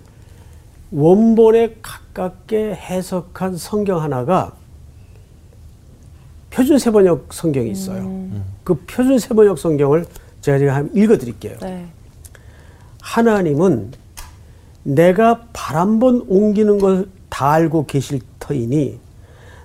[0.91, 4.53] 원본에 가깝게 해석한 성경 하나가
[6.55, 8.09] 표준 세번역 성경이 있어요.
[8.63, 10.05] 그 표준 세번역 성경을
[10.41, 11.57] 제가 지금 한번 읽어드릴게요.
[11.61, 11.85] 네.
[13.01, 13.91] 하나님은
[14.83, 18.97] 내가 발 한 번 옮기는 걸 다 알고 계실 터이니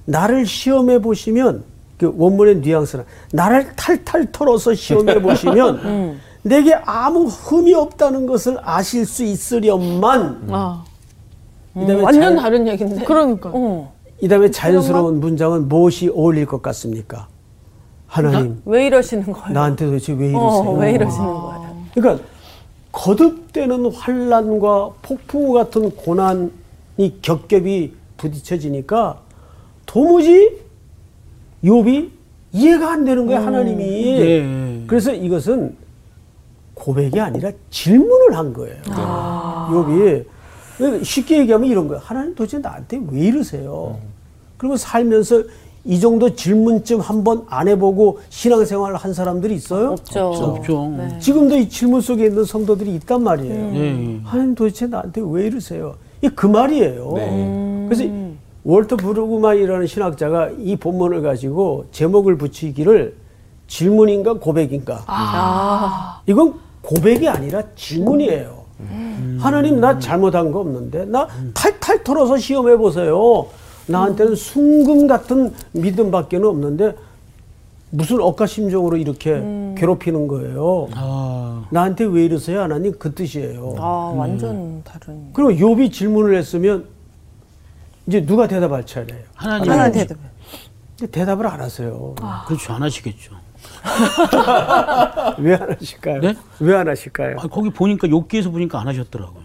[0.05, 1.63] 나를 시험해 보시면
[1.99, 9.23] 그 원문의 뉘앙스는 나를 탈탈 털어서 시험해 보시면 내게 아무 흠이 없다는 것을 아실 수
[9.23, 10.83] 있으련만 아,
[11.77, 13.05] 이다음에 완전 자연- 다른 얘기인데.
[13.05, 13.51] 그러니까.
[13.55, 13.93] 어.
[14.21, 17.29] 이 다음에 자연스러운 문장은 무엇이 어울릴 것 같습니까?
[18.07, 19.51] 하나님 왜 이러시는 거예요?
[19.51, 20.41] 나한테 도대체 왜 이러세요?
[20.71, 21.77] 어, 왜 이러시는 거예요?
[21.95, 22.25] 그러니까
[22.93, 26.51] 거듭되는 환란과 폭풍 같은 고난이
[27.23, 29.21] 겹겹이 부딪혀지니까
[29.87, 30.59] 도무지
[31.65, 32.11] 욥이
[32.53, 34.19] 이해가 안 되는 거야 하나님이.
[34.19, 34.85] 네.
[34.89, 35.77] 그래서 이것은
[36.75, 38.83] 고백이 아니라 질문을 한 거예요.
[38.83, 40.25] 욥이
[41.03, 42.01] 쉽게 얘기하면 이런 거야.
[42.03, 43.99] 하나님 도대체 나한테 왜 이러세요?
[44.57, 45.43] 그러면 살면서
[45.85, 49.93] 이 정도 질문쯤 한번 안 해보고 신앙생활을 한 사람들이 있어요?
[49.93, 50.27] 없죠.
[50.27, 50.95] 없죠.
[50.97, 51.19] 네.
[51.19, 53.55] 지금도 이 질문 속에 있는 성도들이 있단 말이에요.
[53.55, 54.21] 음.
[54.23, 54.29] 예.
[54.29, 55.95] 하나님 도대체 나한테 왜 이러세요?
[56.23, 57.13] 이 그 말이에요.
[57.17, 57.87] 네.
[57.89, 58.05] 그래서
[58.63, 63.15] 월터 브루그만이라는 신학자가 이 본문을 가지고 제목을 붙이기를
[63.67, 65.03] 질문인가 고백인가?
[65.07, 66.21] 아.
[66.27, 68.60] 이건 고백이 아니라 질문이에요.
[69.39, 73.47] 하나님 나 잘못한 거 없는데 나 탈탈 털어서 시험해 보세요.
[73.87, 76.95] 나한테는 순금 같은 믿음밖에는 없는데
[77.91, 79.33] 무슨 억가심정으로 이렇게
[79.77, 80.89] 괴롭히는 거예요.
[80.95, 83.75] 아, 나한테 왜 이러세요 하나님 그 뜻이에요.
[83.79, 85.33] 아, 완전 다른.
[85.33, 86.85] 그리고 욥이 질문을 했으면
[88.07, 89.25] 이제 누가 대답할 차례예요.
[89.35, 89.71] 하나님.
[89.73, 90.19] 하나님 대답.
[91.11, 92.15] 대답을 안 하세요.
[92.47, 92.73] 그렇죠.
[92.75, 93.33] 안 하시겠죠.
[95.39, 96.21] 왜 안 하실까요?
[96.21, 96.35] 네?
[96.61, 97.37] 왜 안 하실까요?
[97.39, 99.43] 아, 거기 보니까 욥기에서 보니까 안 하셨더라고요.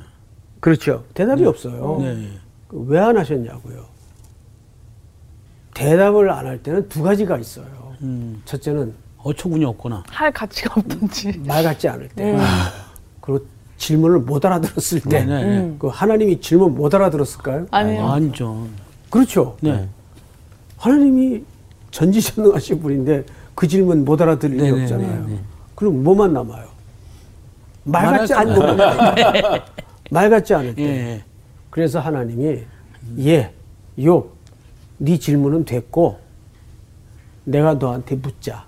[0.59, 1.03] 그렇죠.
[1.13, 1.97] 대답이 없어요.
[2.01, 2.27] 네.
[2.71, 3.85] 왜 안 하셨냐고요.
[5.73, 7.65] 대답을 안 할 때는 두 가지가 있어요.
[8.01, 10.03] 음, 첫째는 어처구니 없거나.
[10.09, 11.41] 할 가치가 없던지.
[11.45, 12.37] 말 같지 않을 때.
[13.21, 13.45] 그리고
[13.77, 15.25] 질문을 못 알아들었을 때.
[15.25, 15.75] 네, 네, 네.
[15.79, 17.67] 그 하나님이 질문 못 알아들었을까요?
[17.71, 18.03] 아니요.
[18.03, 18.69] 완전.
[19.09, 19.57] 그렇죠.
[19.61, 19.87] 네.
[20.77, 21.43] 하나님이
[21.91, 23.25] 전지전능하신 분인데
[23.55, 25.25] 그 질문 못 알아들을 리 네네, 없잖아요.
[25.27, 25.39] 네네.
[25.75, 26.67] 그럼 뭐만 남아요?
[27.85, 29.61] 말 같지 수- 않은 것만 남아요.
[30.11, 30.83] 말 같지 않을 때.
[30.83, 31.23] 예.
[31.69, 32.63] 그래서 하나님이
[33.19, 33.51] 예,
[34.03, 34.27] 요,
[34.97, 36.19] 네 질문은 됐고
[37.45, 38.65] 내가 너한테 묻자.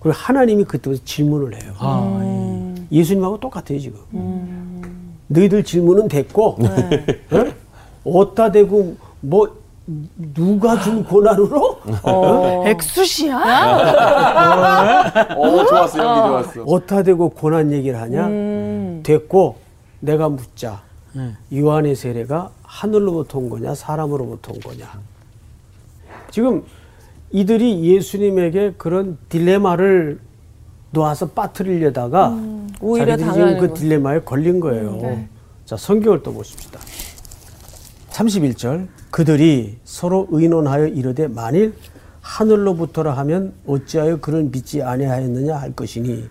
[0.00, 1.72] 그리고 하나님이 그때부터 질문을 해요.
[1.78, 2.74] 아, 예.
[2.96, 3.98] 예수님하고 똑같아요 지금.
[5.28, 7.44] 너희들 질문은 됐고 어?
[8.04, 9.56] 어디다 대고 뭐
[10.34, 12.64] 누가 준 고난으로 어.
[12.66, 13.36] 액수시야?
[15.36, 15.98] 어, 좋았어.
[15.98, 16.62] 연기 좋았어.
[16.64, 18.26] 어디다 대고 고난 얘기를 하냐?
[18.26, 19.00] 음.
[19.04, 19.56] 됐고
[20.00, 20.82] 내가 묻자.
[21.12, 21.32] 네.
[21.56, 24.86] 요한의 세례가 하늘로부터 온 거냐 사람으로부터 온 거냐.
[26.30, 26.64] 지금
[27.30, 30.18] 이들이 예수님에게 그런 딜레마를
[30.90, 33.74] 놓아서 빠뜨리려다가 음, 오히려 자기들이 지금 그 거.
[33.74, 34.98] 딜레마에 걸린 거예요.
[35.02, 35.28] 네.
[35.64, 36.78] 자 성경을 또 보십시다.
[38.16, 41.74] 31절 그들이 서로 의논하여 이르되 만일
[42.22, 46.28] 하늘로부터라 하면 어찌하여 그를 믿지 아니하였느냐 할 것이니?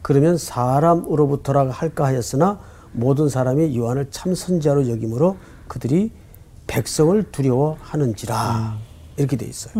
[0.00, 2.60] 그러면 사람으로부터라 할까 하였으나
[2.92, 5.36] 모든 사람이 요한을 참 선지자로 여김으로
[5.68, 6.12] 그들이
[6.66, 8.78] 백성을 두려워하는지라.
[9.16, 9.74] 이렇게 돼 있어요.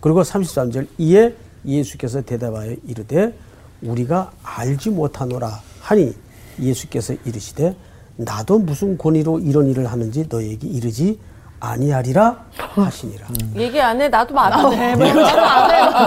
[0.00, 3.36] 그리고 33절 이에 예수께서 대답하여 이르되
[3.82, 6.14] 우리가 알지 못하노라 하니
[6.60, 7.74] 예수께서 이르시되
[8.16, 11.18] 나도 무슨 권위로 이런 일을 하는지 너에게 이르지
[11.60, 13.26] 아니하리라 하시니라.
[13.56, 14.08] 얘기 안 해.
[14.08, 14.94] 나도 말안 해.
[14.96, 15.32] 뭐 이러지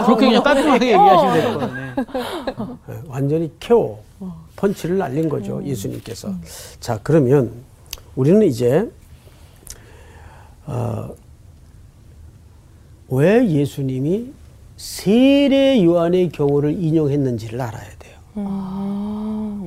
[0.05, 1.95] 그렇게 그냥 따뜻하게 얘기하시면 될것 같네.
[2.89, 3.99] 예, 완전히 KO
[4.55, 6.33] 펀치를 날린 거죠 예수님께서.
[6.79, 7.51] 자 그러면
[8.15, 8.89] 우리는 이제
[10.65, 11.09] 어,
[13.09, 14.33] 왜 예수님이
[14.77, 18.17] 세례 요한의 경우를 인용했는지를 알아야 돼요.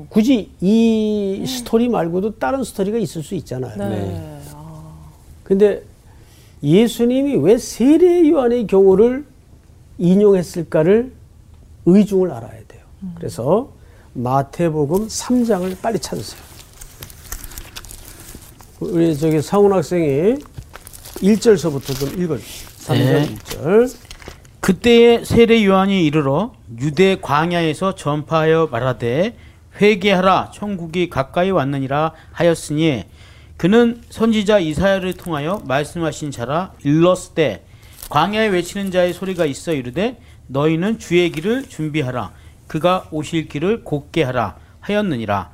[0.08, 3.76] 굳이 이 스토리 말고도 다른 스토리가 있을 수 있잖아요.
[3.76, 4.40] 네.
[5.44, 5.82] 근데
[6.62, 9.26] 예수님이 왜 세례 요한의 경우를
[9.98, 11.12] 인용했을까를
[11.86, 12.82] 의중을 알아야 돼요.
[13.16, 13.72] 그래서
[14.14, 16.40] 마태복음 3장을 빨리 찾으세요.
[18.80, 20.36] 우리 저기 상훈 학생이
[21.16, 22.68] 1절서부터 좀 읽어주세요.
[22.78, 23.34] 3장 네.
[23.34, 23.96] 1절.
[24.60, 29.36] 그때에 세례 요한이 이르러 유대 광야에서 전파하여 말하되
[29.80, 33.04] 회개하라 천국이 가까이 왔느니라 하였으니
[33.56, 37.62] 그는 선지자 이사야를 통하여 말씀하신 자라 일렀을 때
[38.10, 42.32] 광야에 외치는 자의 소리가 있어 이르되 너희는 주의 길을 준비하라
[42.66, 45.50] 그가 오실 길을 곧게 하라 하였느니라.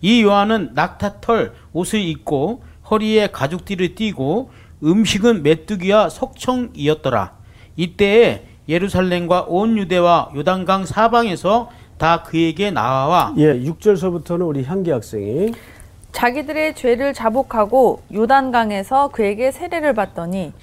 [0.00, 4.50] 이 요한은 낙타털 옷을 입고 허리에 가죽띠를 띠고
[4.82, 7.32] 음식은 메뚜기와 석청이었더라.
[7.76, 15.52] 이때에 예루살렘과 온 유대와 요단강 사방에서 다 그에게 나와 예, 6절서부터는 우리 향기 학생이
[16.12, 20.54] 자기들의 죄를 자복하고 요단강에서 그에게 세례를 받더니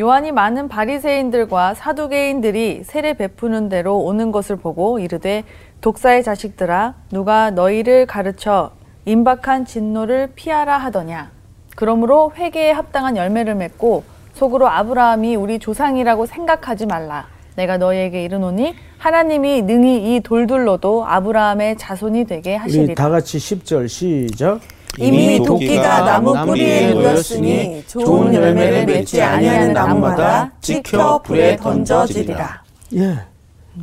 [0.00, 5.44] 요한이 많은 바리새인들과 사두개인들이 세례 베푸는 대로 오는 것을 보고 이르되
[5.82, 8.70] 독사의 자식들아 누가 너희를 가르쳐
[9.04, 11.30] 임박한 진노를 피하라 하더냐?
[11.76, 19.62] 그러므로 회개에 합당한 열매를 맺고 속으로 아브라함이 우리 조상이라고 생각하지 말라 내가 너희에게 이르노니 하나님이
[19.62, 24.60] 능히 이 돌들로도 아브라함의 자손이 되게 우리 하시리라 다 같이 10절 시작.
[24.98, 32.62] 이미 도끼가 나무 뿌리에 놓였으니 좋은 열매를 맺지 아니하는 나무마다 찍혀 불에 던져지리라.
[32.94, 33.18] 예.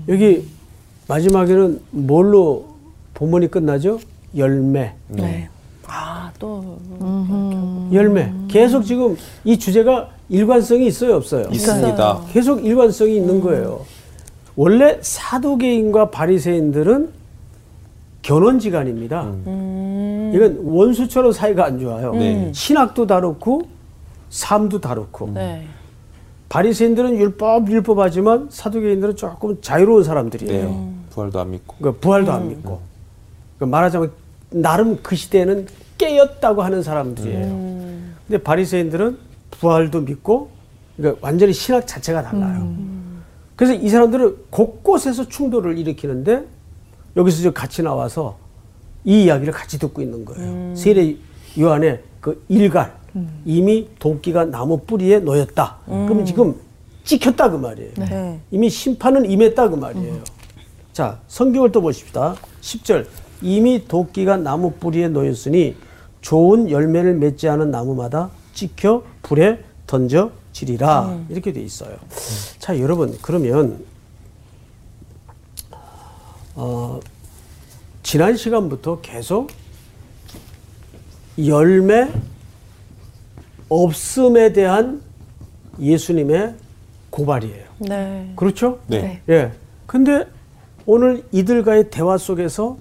[0.07, 0.47] 여기
[1.07, 2.65] 마지막에는 뭘로
[3.13, 3.99] 본문이 끝나죠?
[4.35, 4.93] 열매.
[5.07, 5.49] 네.
[5.85, 6.79] 아, 또
[7.91, 8.31] 열매.
[8.47, 11.47] 계속 지금 이 주제가 일관성이 있어요, 없어요?
[11.51, 12.21] 있습니다.
[12.31, 13.85] 계속 일관성이 있는 거예요.
[14.55, 17.09] 원래 사도계인과 바리새인들은
[18.21, 19.33] 견원지간입니다.
[20.33, 22.13] 이건 원수처럼 사이가 안 좋아요.
[22.13, 22.51] 네.
[22.53, 23.63] 신학도 다르고
[24.29, 25.31] 삶도 다르고.
[25.33, 25.65] 네.
[26.49, 30.69] 바리새인들은 율법 율법하지만 사도계인들은 조금 자유로운 사람들이에요.
[30.69, 30.89] 네.
[31.09, 31.75] 부활도 안 믿고.
[31.79, 32.79] 그러니까 부활도 안 믿고.
[33.57, 34.11] 그러니까 말하자면
[34.51, 37.47] 나름 그 시대에는 깨였다고 하는 사람들이에요.
[38.27, 39.17] 근데 바리새인들은
[39.59, 40.49] 부활도 믿고
[40.97, 42.73] 그러니까 완전히 신학 자체가 달라요.
[43.55, 46.45] 그래서 이 사람들은 곳곳에서 충돌을 일으키는데
[47.15, 48.37] 여기서 저 같이 나와서
[49.03, 50.75] 이 이야기를 같이 듣고 있는 거예요.
[50.75, 51.15] 세례
[51.59, 52.95] 요한의 그 일갈
[53.45, 55.77] 이미 도끼가 나무 뿌리에 놓였다.
[55.85, 56.55] 그러면 지금
[57.03, 57.91] 찍혔다 그 말이에요.
[57.97, 58.39] 네.
[58.49, 60.23] 이미 심판은 임했다 그 말이에요.
[60.93, 62.35] 자, 성경을 또 보십시다.
[62.61, 63.05] 10절.
[63.41, 65.75] 이미 도끼가 나무 뿌리에 놓였으니
[66.21, 71.25] 좋은 열매를 맺지 않은 나무마다 찍혀 불에 던져지리라.
[71.29, 71.97] 이렇게 돼 있어요.
[72.59, 73.85] 자, 여러분, 그러면
[76.55, 76.99] 어,
[78.03, 79.49] 지난 시간부터 계속
[81.43, 82.09] 열매
[83.69, 85.01] 없음에 대한
[85.79, 86.55] 예수님의
[87.09, 87.65] 고발이에요.
[87.79, 88.33] 네.
[88.35, 88.79] 그렇죠?
[88.87, 89.21] 네.
[89.29, 89.51] 예.
[89.87, 90.27] 근데
[90.85, 92.77] 오늘 이들과의 대화 속에서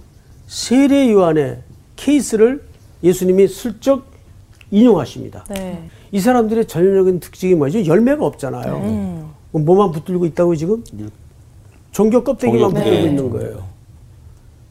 [0.47, 1.63] 세례 요한의
[1.97, 2.63] 케이스를
[3.03, 4.12] 예수님이 슬쩍
[4.73, 5.45] 인용하십니다.
[5.51, 5.89] 네.
[6.11, 7.87] 이 사람들의 전형적인 특징이 뭐죠?
[7.87, 9.31] 열매가 없잖아요.
[9.53, 10.83] 그럼 뭐만 붙들고 있다고 지금?
[11.93, 13.03] 종교 껍데기만 종교, 붙들고 네.
[13.05, 13.63] 있는 거예요.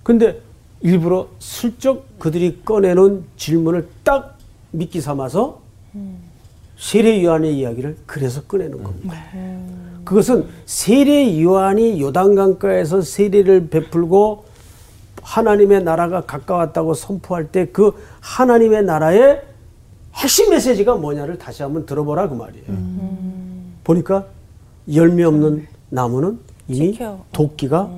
[0.04, 0.42] 근데
[0.82, 4.38] 일부러 슬쩍 그들이 꺼내놓은 질문을 딱
[4.72, 5.62] 미끼 삼아서
[6.80, 9.14] 세례 요한의 이야기를 그래서 꺼내는 겁니다.
[10.04, 14.46] 그것은 세례 요한이 요단강가에서 세례를 베풀고
[15.22, 19.44] 하나님의 나라가 가까웠다고 선포할 때 그 하나님의 나라의
[20.14, 22.66] 핵심 메시지가 뭐냐를 다시 한번 들어보라 그 말이에요.
[23.84, 24.26] 보니까
[24.94, 27.24] 열매 없는 나무는 이미 찍혀.
[27.32, 27.90] 도끼가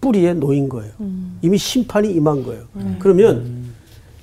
[0.00, 0.92] 뿌리에 놓인 거예요.
[1.42, 2.64] 이미 심판이 임한 거예요.
[2.98, 3.72] 그러면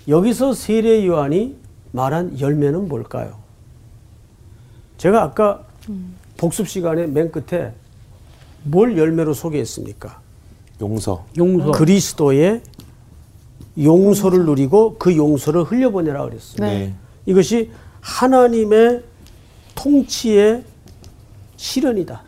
[0.07, 1.55] 여기서 세례 요한이
[1.91, 3.37] 말한 열매는 뭘까요?
[4.97, 5.63] 제가 아까
[6.37, 7.73] 복습 시간에 맨 끝에
[8.63, 10.19] 뭘 열매로 소개했습니까?
[10.81, 11.25] 용서.
[11.37, 12.61] 용서 그리스도의
[13.81, 16.67] 용서를 누리고 그 용서를 흘려보내라 그랬어요.
[16.67, 16.93] 네.
[17.25, 19.03] 이것이 하나님의
[19.75, 20.63] 통치의
[21.57, 22.23] 실현이다.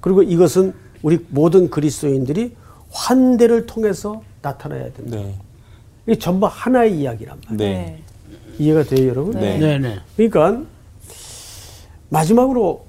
[0.00, 2.54] 그리고 이것은 우리 모든 그리스도인들이
[2.90, 5.16] 환대를 통해서 나타나야 된다.
[5.16, 5.34] 네.
[6.06, 7.58] 이게 전부 하나의 이야기란 말이에요.
[7.72, 8.02] 네.
[8.58, 9.38] 이해가 돼요, 여러분?
[9.38, 9.58] 네.
[9.58, 10.62] 네네 그러니까
[12.08, 12.86] 마지막으로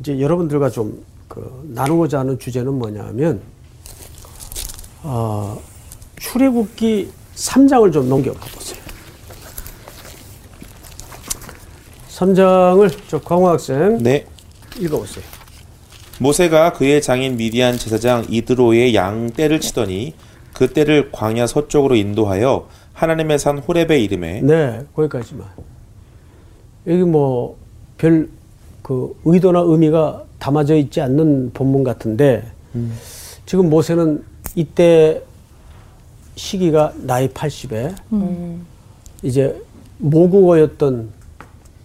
[0.00, 3.42] 이제 여러분들과 좀 그 나누고자 하는 주제는 뭐냐면
[5.02, 5.60] 어,
[6.16, 8.82] 출애굽기 3장을 좀 넘겨 가 보세요.
[12.16, 14.26] 3장을 저 광호 학생 네.
[14.78, 15.24] 읽어보세요.
[16.18, 20.14] 모세가 그의 장인 미디안 제사장 이드로의 양 떼를 치더니
[20.54, 25.46] 그 떼를 광야 서쪽으로 인도하여 하나님의 산 호렙에 이름에 네, 거기까지만.
[26.86, 27.56] 여기 뭐
[27.98, 28.28] 별
[28.86, 32.44] 그 의도나 의미가 담아져 있지 않는 본문 같은데
[33.44, 34.22] 지금 모세는
[34.54, 35.20] 이때
[36.36, 37.92] 시기가 나이 80에
[39.24, 39.60] 이제
[39.98, 41.08] 모국어였던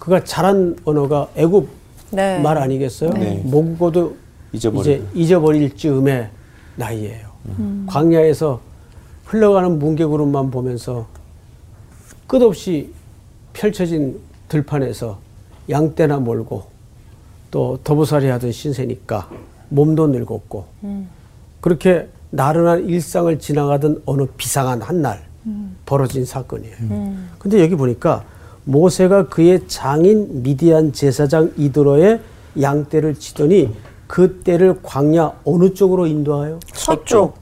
[0.02, 1.70] 그가 잘한 언어가 애굽
[2.10, 2.40] 네.
[2.40, 3.12] 말 아니겠어요?
[3.12, 3.40] 네.
[3.46, 4.18] 모국어도
[4.52, 4.82] 잊어버리고.
[4.82, 6.28] 이제 잊어버릴 즈음의
[6.76, 7.30] 나이예요.
[7.86, 8.60] 광야에서
[9.26, 11.06] 흘러가는 문개구름만 보면서
[12.26, 12.92] 끝없이
[13.54, 15.20] 펼쳐진 들판에서
[15.70, 16.64] 양떼나 몰고
[17.52, 19.30] 또 더부살이 하던 신세니까
[19.70, 20.66] 몸도 늙었고
[21.62, 25.24] 그렇게 나른한 일상을 지나가던 어느 비상한 한날
[25.86, 26.76] 벌어진 사건이에요.
[27.38, 28.26] 근데 여기 보니까
[28.65, 32.19] 모세가 그의 장인 미디안 제사장 이드로의
[32.60, 33.74] 양떼를 치더니
[34.08, 36.60] 그 떼를 광야 어느 쪽으로 인도하여?
[36.74, 37.36] 서쪽.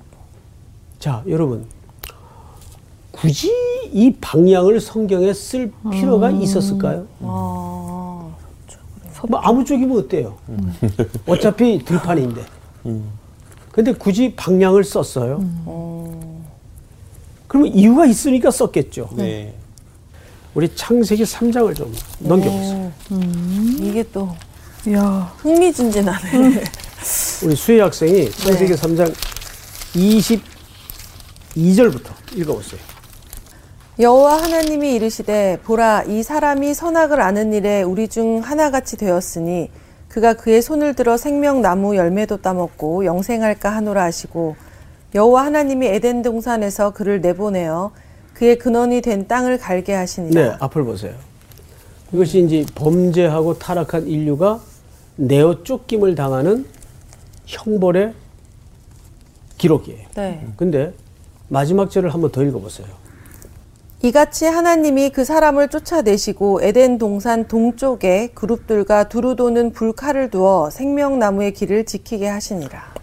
[1.00, 1.66] 자, 여러분.
[3.12, 3.52] 굳이
[3.92, 7.06] 이 방향을 성경에 쓸 필요가 있었을까요?
[9.28, 10.38] 뭐 아무 쪽이면 어때요?
[11.28, 12.42] 어차피 들판인데.
[13.72, 15.44] 근데 굳이 방향을 썼어요.
[17.48, 19.10] 그러면 이유가 있으니까 썼겠죠.
[19.16, 19.56] 네.
[20.60, 22.92] 우리 창세기 3장을 좀 넘겨보세요.
[23.80, 24.28] 이게 또
[24.86, 25.34] 이야.
[25.38, 26.64] 흥미진진하네.
[27.46, 29.16] 우리 수혜 학생이 창세기 3장
[31.56, 32.82] 22절부터 읽어보세요.
[34.02, 39.72] 여호와 하나님이 이르시되 보라 이 사람이 선악을 아는 일에 우리 중 하나같이 되었으니
[40.10, 44.58] 그가 그의 손을 들어 생명나무 열매도 따먹고 영생할까 하노라 하시고
[45.16, 47.94] 여호와 하나님이 에덴 동산에서 그를 내보내어
[48.40, 51.14] 그의 근원이 된 땅을 갈게 하시니라 네, 앞을 보세요.
[52.14, 54.62] 이것이 이제 범죄하고 타락한 인류가
[55.18, 56.66] 내어 쫓김을 당하는
[57.46, 58.14] 형벌의
[59.58, 60.08] 기록이에요.
[60.16, 60.48] 네.
[60.56, 60.94] 근데
[61.50, 62.88] 마지막 절을 한번 더 읽어보세요.
[64.04, 71.84] 이같이 하나님이 그 사람을 쫓아내시고 에덴 동산 동쪽에 그룹들과 두루 도는 불칼을 두어 생명나무의 길을
[71.84, 72.94] 지키게 하시니라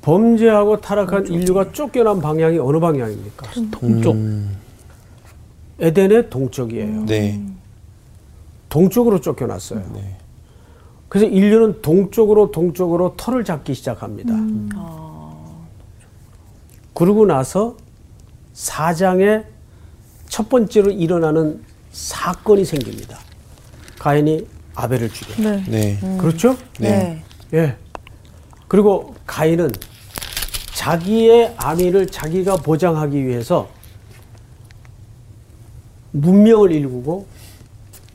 [0.00, 3.50] 범죄하고 타락한 인류가 쫓겨난 방향이 어느 방향입니까?
[3.70, 4.16] 동쪽.
[5.78, 7.06] 에덴의 동쪽이에요.
[7.06, 7.40] 네.
[8.68, 9.80] 동쪽으로 쫓겨났어요.
[9.94, 10.16] 네.
[11.08, 14.34] 그래서 인류는 동쪽으로 동쪽으로 털을 잡기 시작합니다.
[16.94, 17.76] 그러고 나서
[18.54, 19.44] 사장의
[20.28, 21.62] 첫 번째로 일어나는
[21.92, 23.18] 사건이 생깁니다.
[23.98, 25.42] 가인이 아벨을 죽여.
[25.42, 25.64] 네.
[25.68, 26.18] 네.
[26.18, 26.56] 그렇죠?
[26.80, 27.22] 네.
[27.54, 27.76] 예.
[28.68, 29.70] 그리고 가인은
[30.74, 33.68] 자기의 안위를 자기가 보장하기 위해서
[36.20, 37.26] 문명을 일구고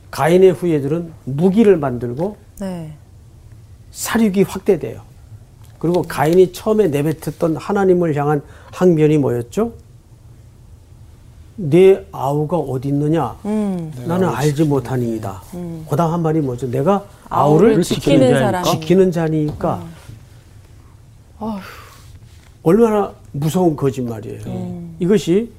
[0.10, 2.94] 가인의 후예들은 무기를 만들고 네.
[3.92, 5.02] 사륙이 확대돼요.
[5.80, 9.74] 그리고 가인이 처음에 내뱉었던 하나님을 향한 항변이 뭐였죠?
[11.56, 13.36] 내 아우가 어디 있느냐?
[13.46, 13.92] 음.
[14.08, 15.42] 나는 알지 못하니이다.
[15.86, 16.70] 고당 한 말이 뭐죠?
[16.70, 18.64] 내가 아우를 아우를 지키는 지키는, 사람.
[18.64, 19.84] 지키는 자니까
[22.64, 24.82] 얼마나 무서운 거짓말이에요.
[25.00, 25.52] 이것이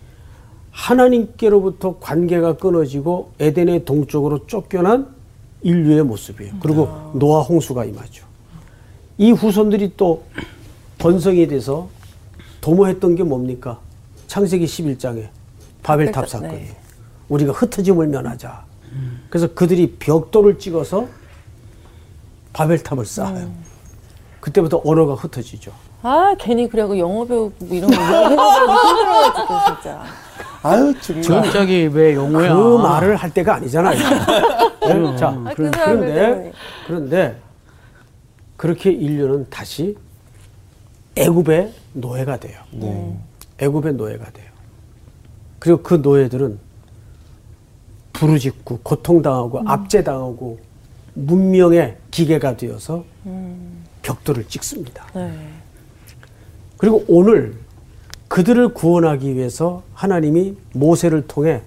[0.73, 5.15] 하나님께로부터 관계가 끊어지고 에덴의 동쪽으로 쫓겨난
[5.63, 6.55] 인류의 모습이에요.
[6.61, 8.25] 그리고 노아 홍수가 임하죠.
[9.19, 10.25] 이 후손들이 또
[10.99, 11.89] 번성이 돼서
[12.61, 13.79] 도모했던 게 뭡니까?
[14.27, 15.29] 창세기 11장에
[15.83, 16.59] 바벨탑 바벨탑, 사건이에요.
[16.59, 16.77] 네.
[17.29, 18.65] 우리가 흩어짐을 면하자.
[19.31, 21.07] 그래서 그들이 벽돌을 찍어서
[22.53, 23.51] 바벨탑을 쌓아요.
[24.41, 25.73] 그때부터 언어가 흩어지죠.
[26.03, 30.03] 아 괜히 그래고 영어 배우고 뭐 이런 거 힘들어요 죽겠어 진짜.
[30.65, 31.43] 아유 정말.
[31.43, 32.55] 갑자기 왜 영어야?
[32.55, 33.99] 그 말을 할 때가 아니잖아요.
[34.81, 35.17] 네?
[35.17, 36.53] 자, 아, 그 그런- 그런데.
[36.87, 37.41] 그런데
[38.57, 39.97] 그렇게 인류는 다시
[41.17, 42.61] 애굽의 노예가 돼요.
[42.73, 43.17] 네.
[43.59, 44.47] 애굽의 노예가 돼요.
[45.59, 46.59] 그리고 그 노예들은
[48.13, 50.59] 부르짖고 고통당하고 압제당하고
[51.15, 53.05] 문명의 기계가 되어서
[54.03, 55.07] 벽돌을 찍습니다.
[55.15, 55.33] 네.
[56.83, 57.55] 그리고 오늘
[58.27, 61.63] 그들을 구원하기 위해서 하나님이 모세를 통해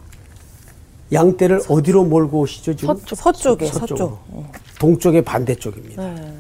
[1.14, 2.98] 양떼를 어디로 몰고 오시죠 지금?
[3.16, 4.10] 서쪽 에 서쪽으로.
[4.10, 4.52] 서쪽.
[4.78, 6.04] 동쪽의 반대쪽입니다.
[6.04, 6.34] 네.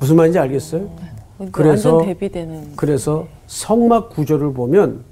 [0.00, 0.90] 무슨 말인지 알겠어요?
[1.38, 2.72] 그래서 그래서- 완전 대비되는.
[2.74, 5.04] 그래서 성막 구조를 보면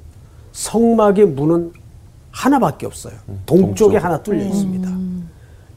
[0.51, 1.73] 성막의 문은
[2.33, 3.15] 하나밖에 없어요.
[3.47, 4.91] 동쪽에 하나 뚫려 있습니다.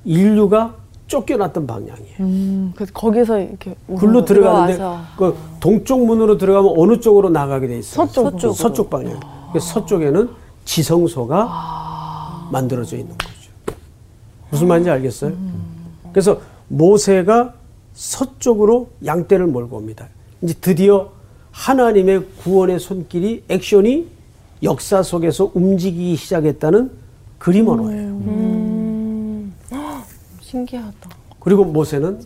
[0.04, 0.78] 인류가
[1.19, 2.15] 쫓겨났던 방향이에요.
[2.22, 5.04] 음, 그래서 거기서 이렇게 글로 들어가는데 들어와서.
[5.17, 8.06] 그 동쪽 문으로 들어가면 어느 쪽으로 나가게 돼 있어요?
[8.08, 8.54] 서쪽으로.
[8.54, 9.19] 서쪽 방향.
[9.52, 10.30] 그래서 서쪽에는
[10.66, 13.34] 지성소가 만들어져 있는 거죠.
[14.51, 15.34] 무슨 말인지 알겠어요?
[16.14, 17.53] 그래서 모세가
[17.93, 20.07] 서쪽으로 양떼를 몰고 옵니다.
[20.41, 21.10] 이제 드디어
[21.51, 24.07] 하나님의 구원의 손길이 액션이
[24.62, 26.91] 역사 속에서 움직이기 시작했다는
[27.39, 28.20] 그림 언어예요.
[30.50, 31.10] 신기하다.
[31.39, 32.22] 그리고 모세는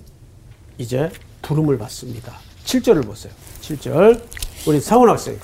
[0.78, 1.10] 이제
[1.42, 2.32] 부름을 받습니다.
[2.64, 3.34] 7절을 보세요.
[3.62, 4.22] 7절.
[4.66, 5.38] 우리 상원 학생.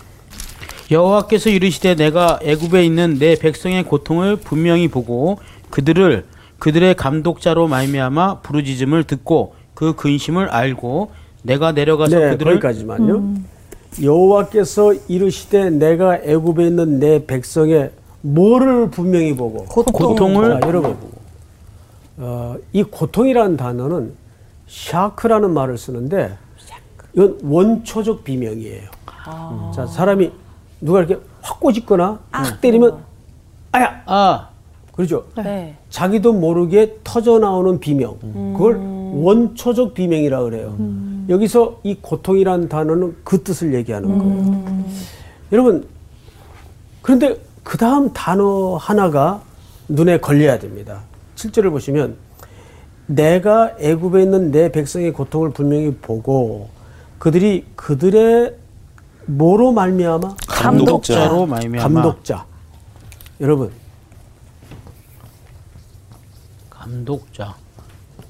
[0.90, 6.26] 여호와께서 이르시되 내가 애굽에 있는 내 백성의 고통을 분명히 보고 그들을
[6.58, 11.12] 그들의 감독자로 말미암아 부르짖음을 듣고 그 근심을 알고
[11.44, 13.36] 내가 내려가서 네, 그들을 거기까지만요.
[14.02, 20.98] 여호와께서 이르시되 내가 애굽에 있는 내 백성의 뭐를 분명히 보고 고통을 자, 여러분
[22.20, 24.14] 어, 이 고통이라는 단어는
[24.68, 26.38] 샤크라는 말을 쓰는데
[27.14, 28.90] 이건 원초적 비명이에요.
[29.74, 30.32] 자 사람이
[30.82, 32.98] 누가 이렇게 확 꼬집거나 탁 때리면
[33.72, 34.50] 아야 아
[34.96, 35.26] 그러죠.
[35.38, 35.76] 네.
[35.90, 38.18] 자기도 모르게 터져 나오는 비명.
[38.54, 40.76] 그걸 원초적 비명이라 그래요.
[41.30, 44.86] 여기서 이 고통이라는 단어는 그 뜻을 얘기하는 거예요.
[45.52, 45.88] 여러분,
[47.02, 49.42] 그런데 그 다음 단어 하나가
[49.88, 51.02] 눈에 걸려야 됩니다.
[51.40, 52.18] 7절을 보시면
[53.08, 56.70] 내가 애굽에 있는 내 백성의 고통을 분명히 보고
[57.18, 58.56] 그들이 그들의
[59.26, 62.46] 뭐로 말미암아 감독자로 말미암아 감독자.
[63.42, 63.72] 여러분,
[66.70, 67.56] 감독자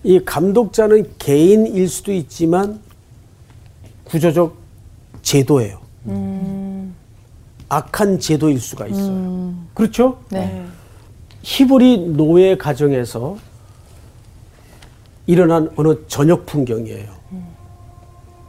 [0.03, 2.79] 이 감독자는 개인일 수도 있지만
[4.05, 4.55] 구조적
[5.21, 5.79] 제도예요.
[7.69, 9.53] 악한 제도일 수가 있어요.
[9.73, 10.19] 그렇죠?
[10.29, 10.65] 네.
[11.41, 13.37] 히브리 노예 가정에서
[15.25, 17.07] 일어난 어느 저녁 풍경이에요.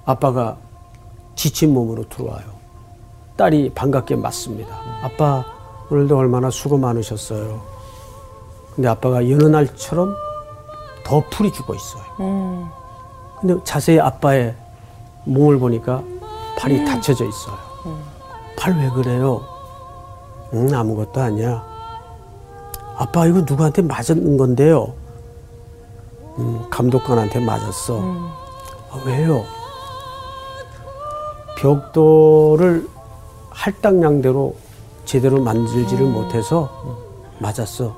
[0.04, 0.56] 아빠가
[1.34, 2.44] 지친 몸으로 들어와요.
[3.36, 4.74] 딸이 반갑게 맞습니다.
[5.02, 5.44] 아빠
[5.90, 7.60] 오늘도 얼마나 수고 많으셨어요.
[8.74, 10.14] 근데 아빠가 여느 날처럼
[11.04, 12.70] 더 풀이 죽어 있어요.
[13.40, 14.54] 근데 자세히 아빠의
[15.24, 16.02] 몸을 보니까
[16.58, 17.56] 팔이 다쳐져 있어요.
[18.58, 19.42] 팔왜 그래요?
[20.52, 21.64] 응, 아무것도 아니야.
[23.00, 24.92] 아빠 이거 누구한테 맞은 건데요?
[26.38, 27.98] 음, 감독관한테 맞았어.
[28.90, 29.42] 아, 왜요?
[31.56, 32.86] 벽돌을
[33.48, 34.54] 할당량대로
[35.06, 36.70] 제대로 만들지를 못해서
[37.38, 37.96] 맞았어.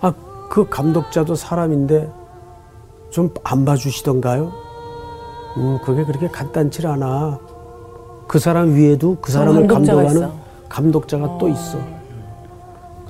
[0.00, 0.12] 아,
[0.50, 2.10] 그 감독자도 사람인데
[3.10, 4.52] 좀 안 봐주시던가요?
[5.58, 7.38] 음, 그게 그렇게 간단치 않아.
[8.26, 10.32] 그 사람 위에도 그 사람을 감독하는 있어.
[10.68, 11.78] 감독자가 또 있어.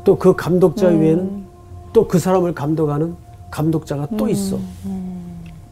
[0.04, 1.44] 또 그 감독자 위에는
[1.92, 3.16] 또 그 사람을 감독하는
[3.50, 4.58] 감독자가 또 있어.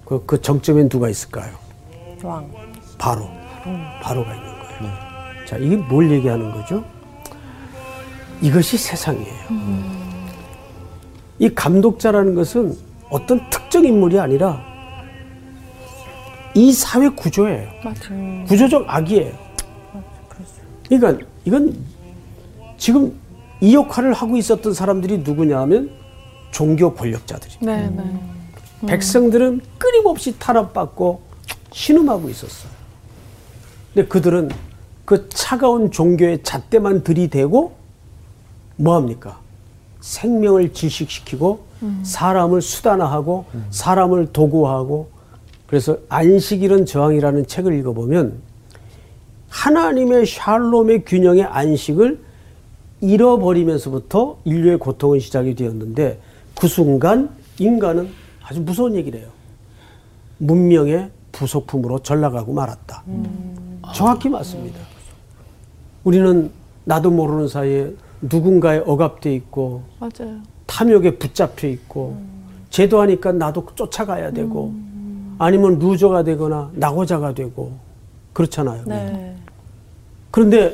[0.05, 1.53] 그, 그 정점엔 누가 있을까요?
[2.23, 2.51] 왕.
[2.99, 3.29] 바로.
[4.03, 5.47] 바로가 있는 거예요.
[5.47, 6.83] 자, 이게 뭘 얘기하는 거죠?
[8.41, 9.35] 이것이 세상이에요.
[11.39, 12.77] 이 감독자라는 것은
[13.11, 14.61] 어떤 특정 인물이 아니라
[16.55, 17.69] 이 사회 구조예요.
[18.49, 19.33] 구조적 악이에요.
[20.89, 21.77] 그러니까 이건
[22.77, 23.13] 지금
[23.61, 25.91] 이 역할을 하고 있었던 사람들이 누구냐 하면
[26.51, 27.55] 종교 권력자들이.
[27.61, 28.21] 네, 네.
[28.87, 31.21] 백성들은 끊임없이 탄압받고
[31.73, 32.71] 신음하고 있었어요.
[33.93, 34.51] 근데 그들은
[35.05, 37.73] 그 차가운 종교의 잣대만 들이대고
[38.77, 39.41] 뭐합니까?
[40.01, 41.67] 생명을 질식시키고
[42.03, 45.11] 사람을 수단화하고 사람을 도구화하고
[45.67, 48.41] 그래서 안식일은 저항이라는 책을 읽어보면
[49.49, 52.21] 하나님의 샬롬의 균형의 안식을
[53.01, 56.19] 잃어버리면서부터 인류의 고통은 시작이 되었는데
[56.59, 58.09] 그 순간 인간은
[58.43, 59.29] 아주 무서운 얘기를 해요.
[60.39, 63.03] 문명의 부속품으로 전락하고 말았다.
[63.95, 64.79] 정확히 맞습니다.
[66.05, 66.51] 우리는
[66.85, 70.39] 나도 모르는 사이에 누군가에 억압돼 있고 맞아요.
[70.67, 72.17] 탐욕에 붙잡혀 있고
[72.71, 74.73] 제도하니까 나도 쫓아가야 되고
[75.39, 77.73] 아니면 루저가 되거나 낙오자가 되고
[78.33, 78.83] 그렇잖아요.
[78.87, 79.37] 네.
[80.31, 80.73] 그런데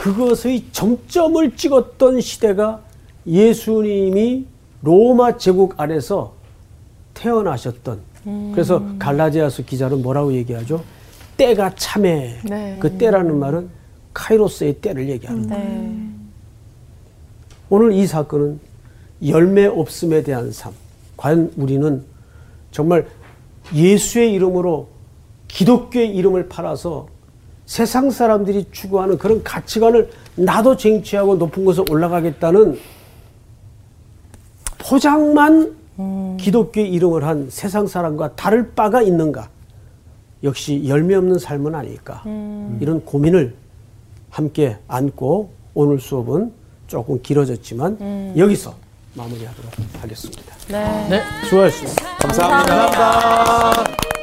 [0.00, 2.80] 그것의 정점을 찍었던 시대가
[3.26, 4.46] 예수님이
[4.80, 6.32] 로마 제국 안에서
[7.12, 8.00] 태어나셨던
[8.54, 10.82] 그래서 갈라디아서 기자는 뭐라고 얘기하죠?
[11.36, 12.38] 때가 참해.
[12.44, 12.78] 네.
[12.80, 13.68] 그 때라는 말은
[14.14, 15.64] 카이로스의 때를 얘기하는 거예요.
[15.64, 16.08] 네.
[17.68, 18.58] 오늘 이 사건은
[19.26, 20.72] 열매 없음에 대한 삶.
[21.18, 22.02] 과연 우리는
[22.70, 23.06] 정말
[23.74, 24.88] 예수의 이름으로
[25.48, 27.08] 기독교의 이름을 팔아서
[27.70, 32.76] 세상 사람들이 추구하는 그런 가치관을 나도 쟁취하고 높은 곳에 올라가겠다는
[34.78, 35.76] 포장만
[36.36, 39.48] 기독교의 이름을 한 세상 사람과 다를 바가 있는가?
[40.42, 42.24] 역시 열매 없는 삶은 아닐까?
[42.80, 43.54] 이런 고민을
[44.30, 46.52] 함께 안고 오늘 수업은
[46.88, 48.74] 조금 길어졌지만 여기서
[49.14, 50.42] 마무리하도록 하겠습니다.
[50.66, 51.08] 네.
[51.08, 52.16] 네 수고하셨습니다.
[52.16, 53.84] 감사합니다.
[53.84, 54.19] 운명의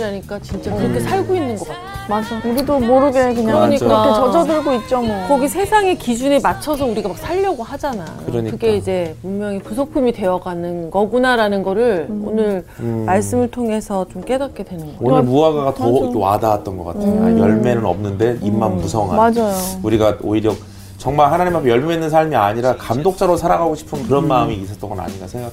[0.00, 1.80] 부속품이라니까 진짜 그렇게 살고 있는 것 같아.
[2.08, 2.40] 맞아.
[2.44, 3.78] 우리도 모르게 그냥 맞아.
[3.78, 5.26] 그렇게 젖어들고 있죠, 뭐.
[5.28, 8.04] 거기 세상의 기준에 맞춰서 우리가 막 살려고 하잖아.
[8.26, 8.56] 그러니까.
[8.56, 14.92] 게 이제 문명의 부속품이 되어가는 거구나라는 거를 오늘 말씀을 통해서 좀 깨닫게 되는 거.
[15.00, 17.22] 오늘 무화과가 더 와닿았던 것 같아요.
[17.22, 19.16] 아, 열매는 없는데 입만 무성한.
[19.16, 19.54] 맞아요.
[19.82, 20.52] 우리가 오히려
[20.98, 25.26] 정말 하나님 앞에 열매 있는 삶이 아니라 감독자로 살아가고 싶은 그런 마음이 있었던 건 아닌가
[25.26, 25.52] 생각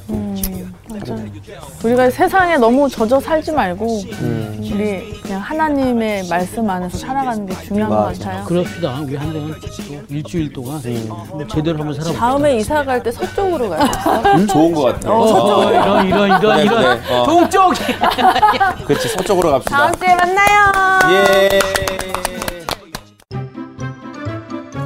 [1.15, 1.25] 해요.
[1.83, 3.85] 우리가 세상에 너무 젖어 살지 말고
[4.59, 8.43] 우리 그냥 하나님의 말씀 안에서 살아가는 게 중요한 것 같아요.
[8.45, 8.99] 그럽시다.
[9.01, 9.67] 우리 한동안 또
[10.09, 10.81] 일주일 동안
[11.29, 12.19] 뭐 제대로 한번 살아볼까.
[12.19, 14.45] 다음에 이사 갈 때 서쪽으로 가야겠어.
[14.53, 15.11] 좋은 것 같아.
[15.13, 17.15] 어, 이런 이런 이런 그래, 이런 그래.
[17.15, 17.23] 어.
[17.25, 17.73] 동쪽.
[18.85, 19.77] 그렇지 서쪽으로 갑시다.
[19.77, 21.13] 다음 주에 만나요.
[21.13, 21.59] 예.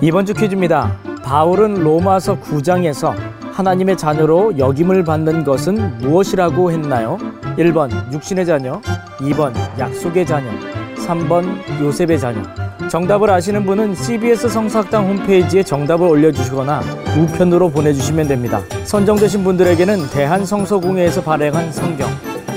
[0.01, 0.91] 이번 주 퀴즈입니다.
[1.23, 3.15] 바울은 로마서 9장에서
[3.61, 7.19] 하나님의 자녀로 역임을 받는 것은 무엇이라고 했나요?
[7.59, 8.81] 1번 육신의 자녀,
[9.19, 10.49] 2번 약속의 자녀,
[10.95, 11.45] 3번
[11.79, 12.41] 요셉의 자녀.
[12.89, 16.81] 정답을 아시는 분은 CBS 성사학당 홈페이지에 정답을 올려주시거나
[17.15, 18.61] 우편으로 보내주시면 됩니다.
[18.83, 22.09] 선정되신 분들에게는 대한성서공회에서 발행한 성경,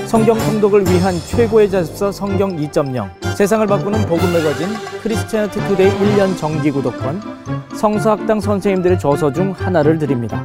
[0.07, 4.69] 성경 통독을 위한 최고의 자습서 성경 2.0, 세상을 바꾸는 복음 매거진
[5.03, 7.21] Christianity Today 1년 정기 구독권,
[7.75, 10.43] 성서학당 선생님들의 저서 중 하나를 드립니다.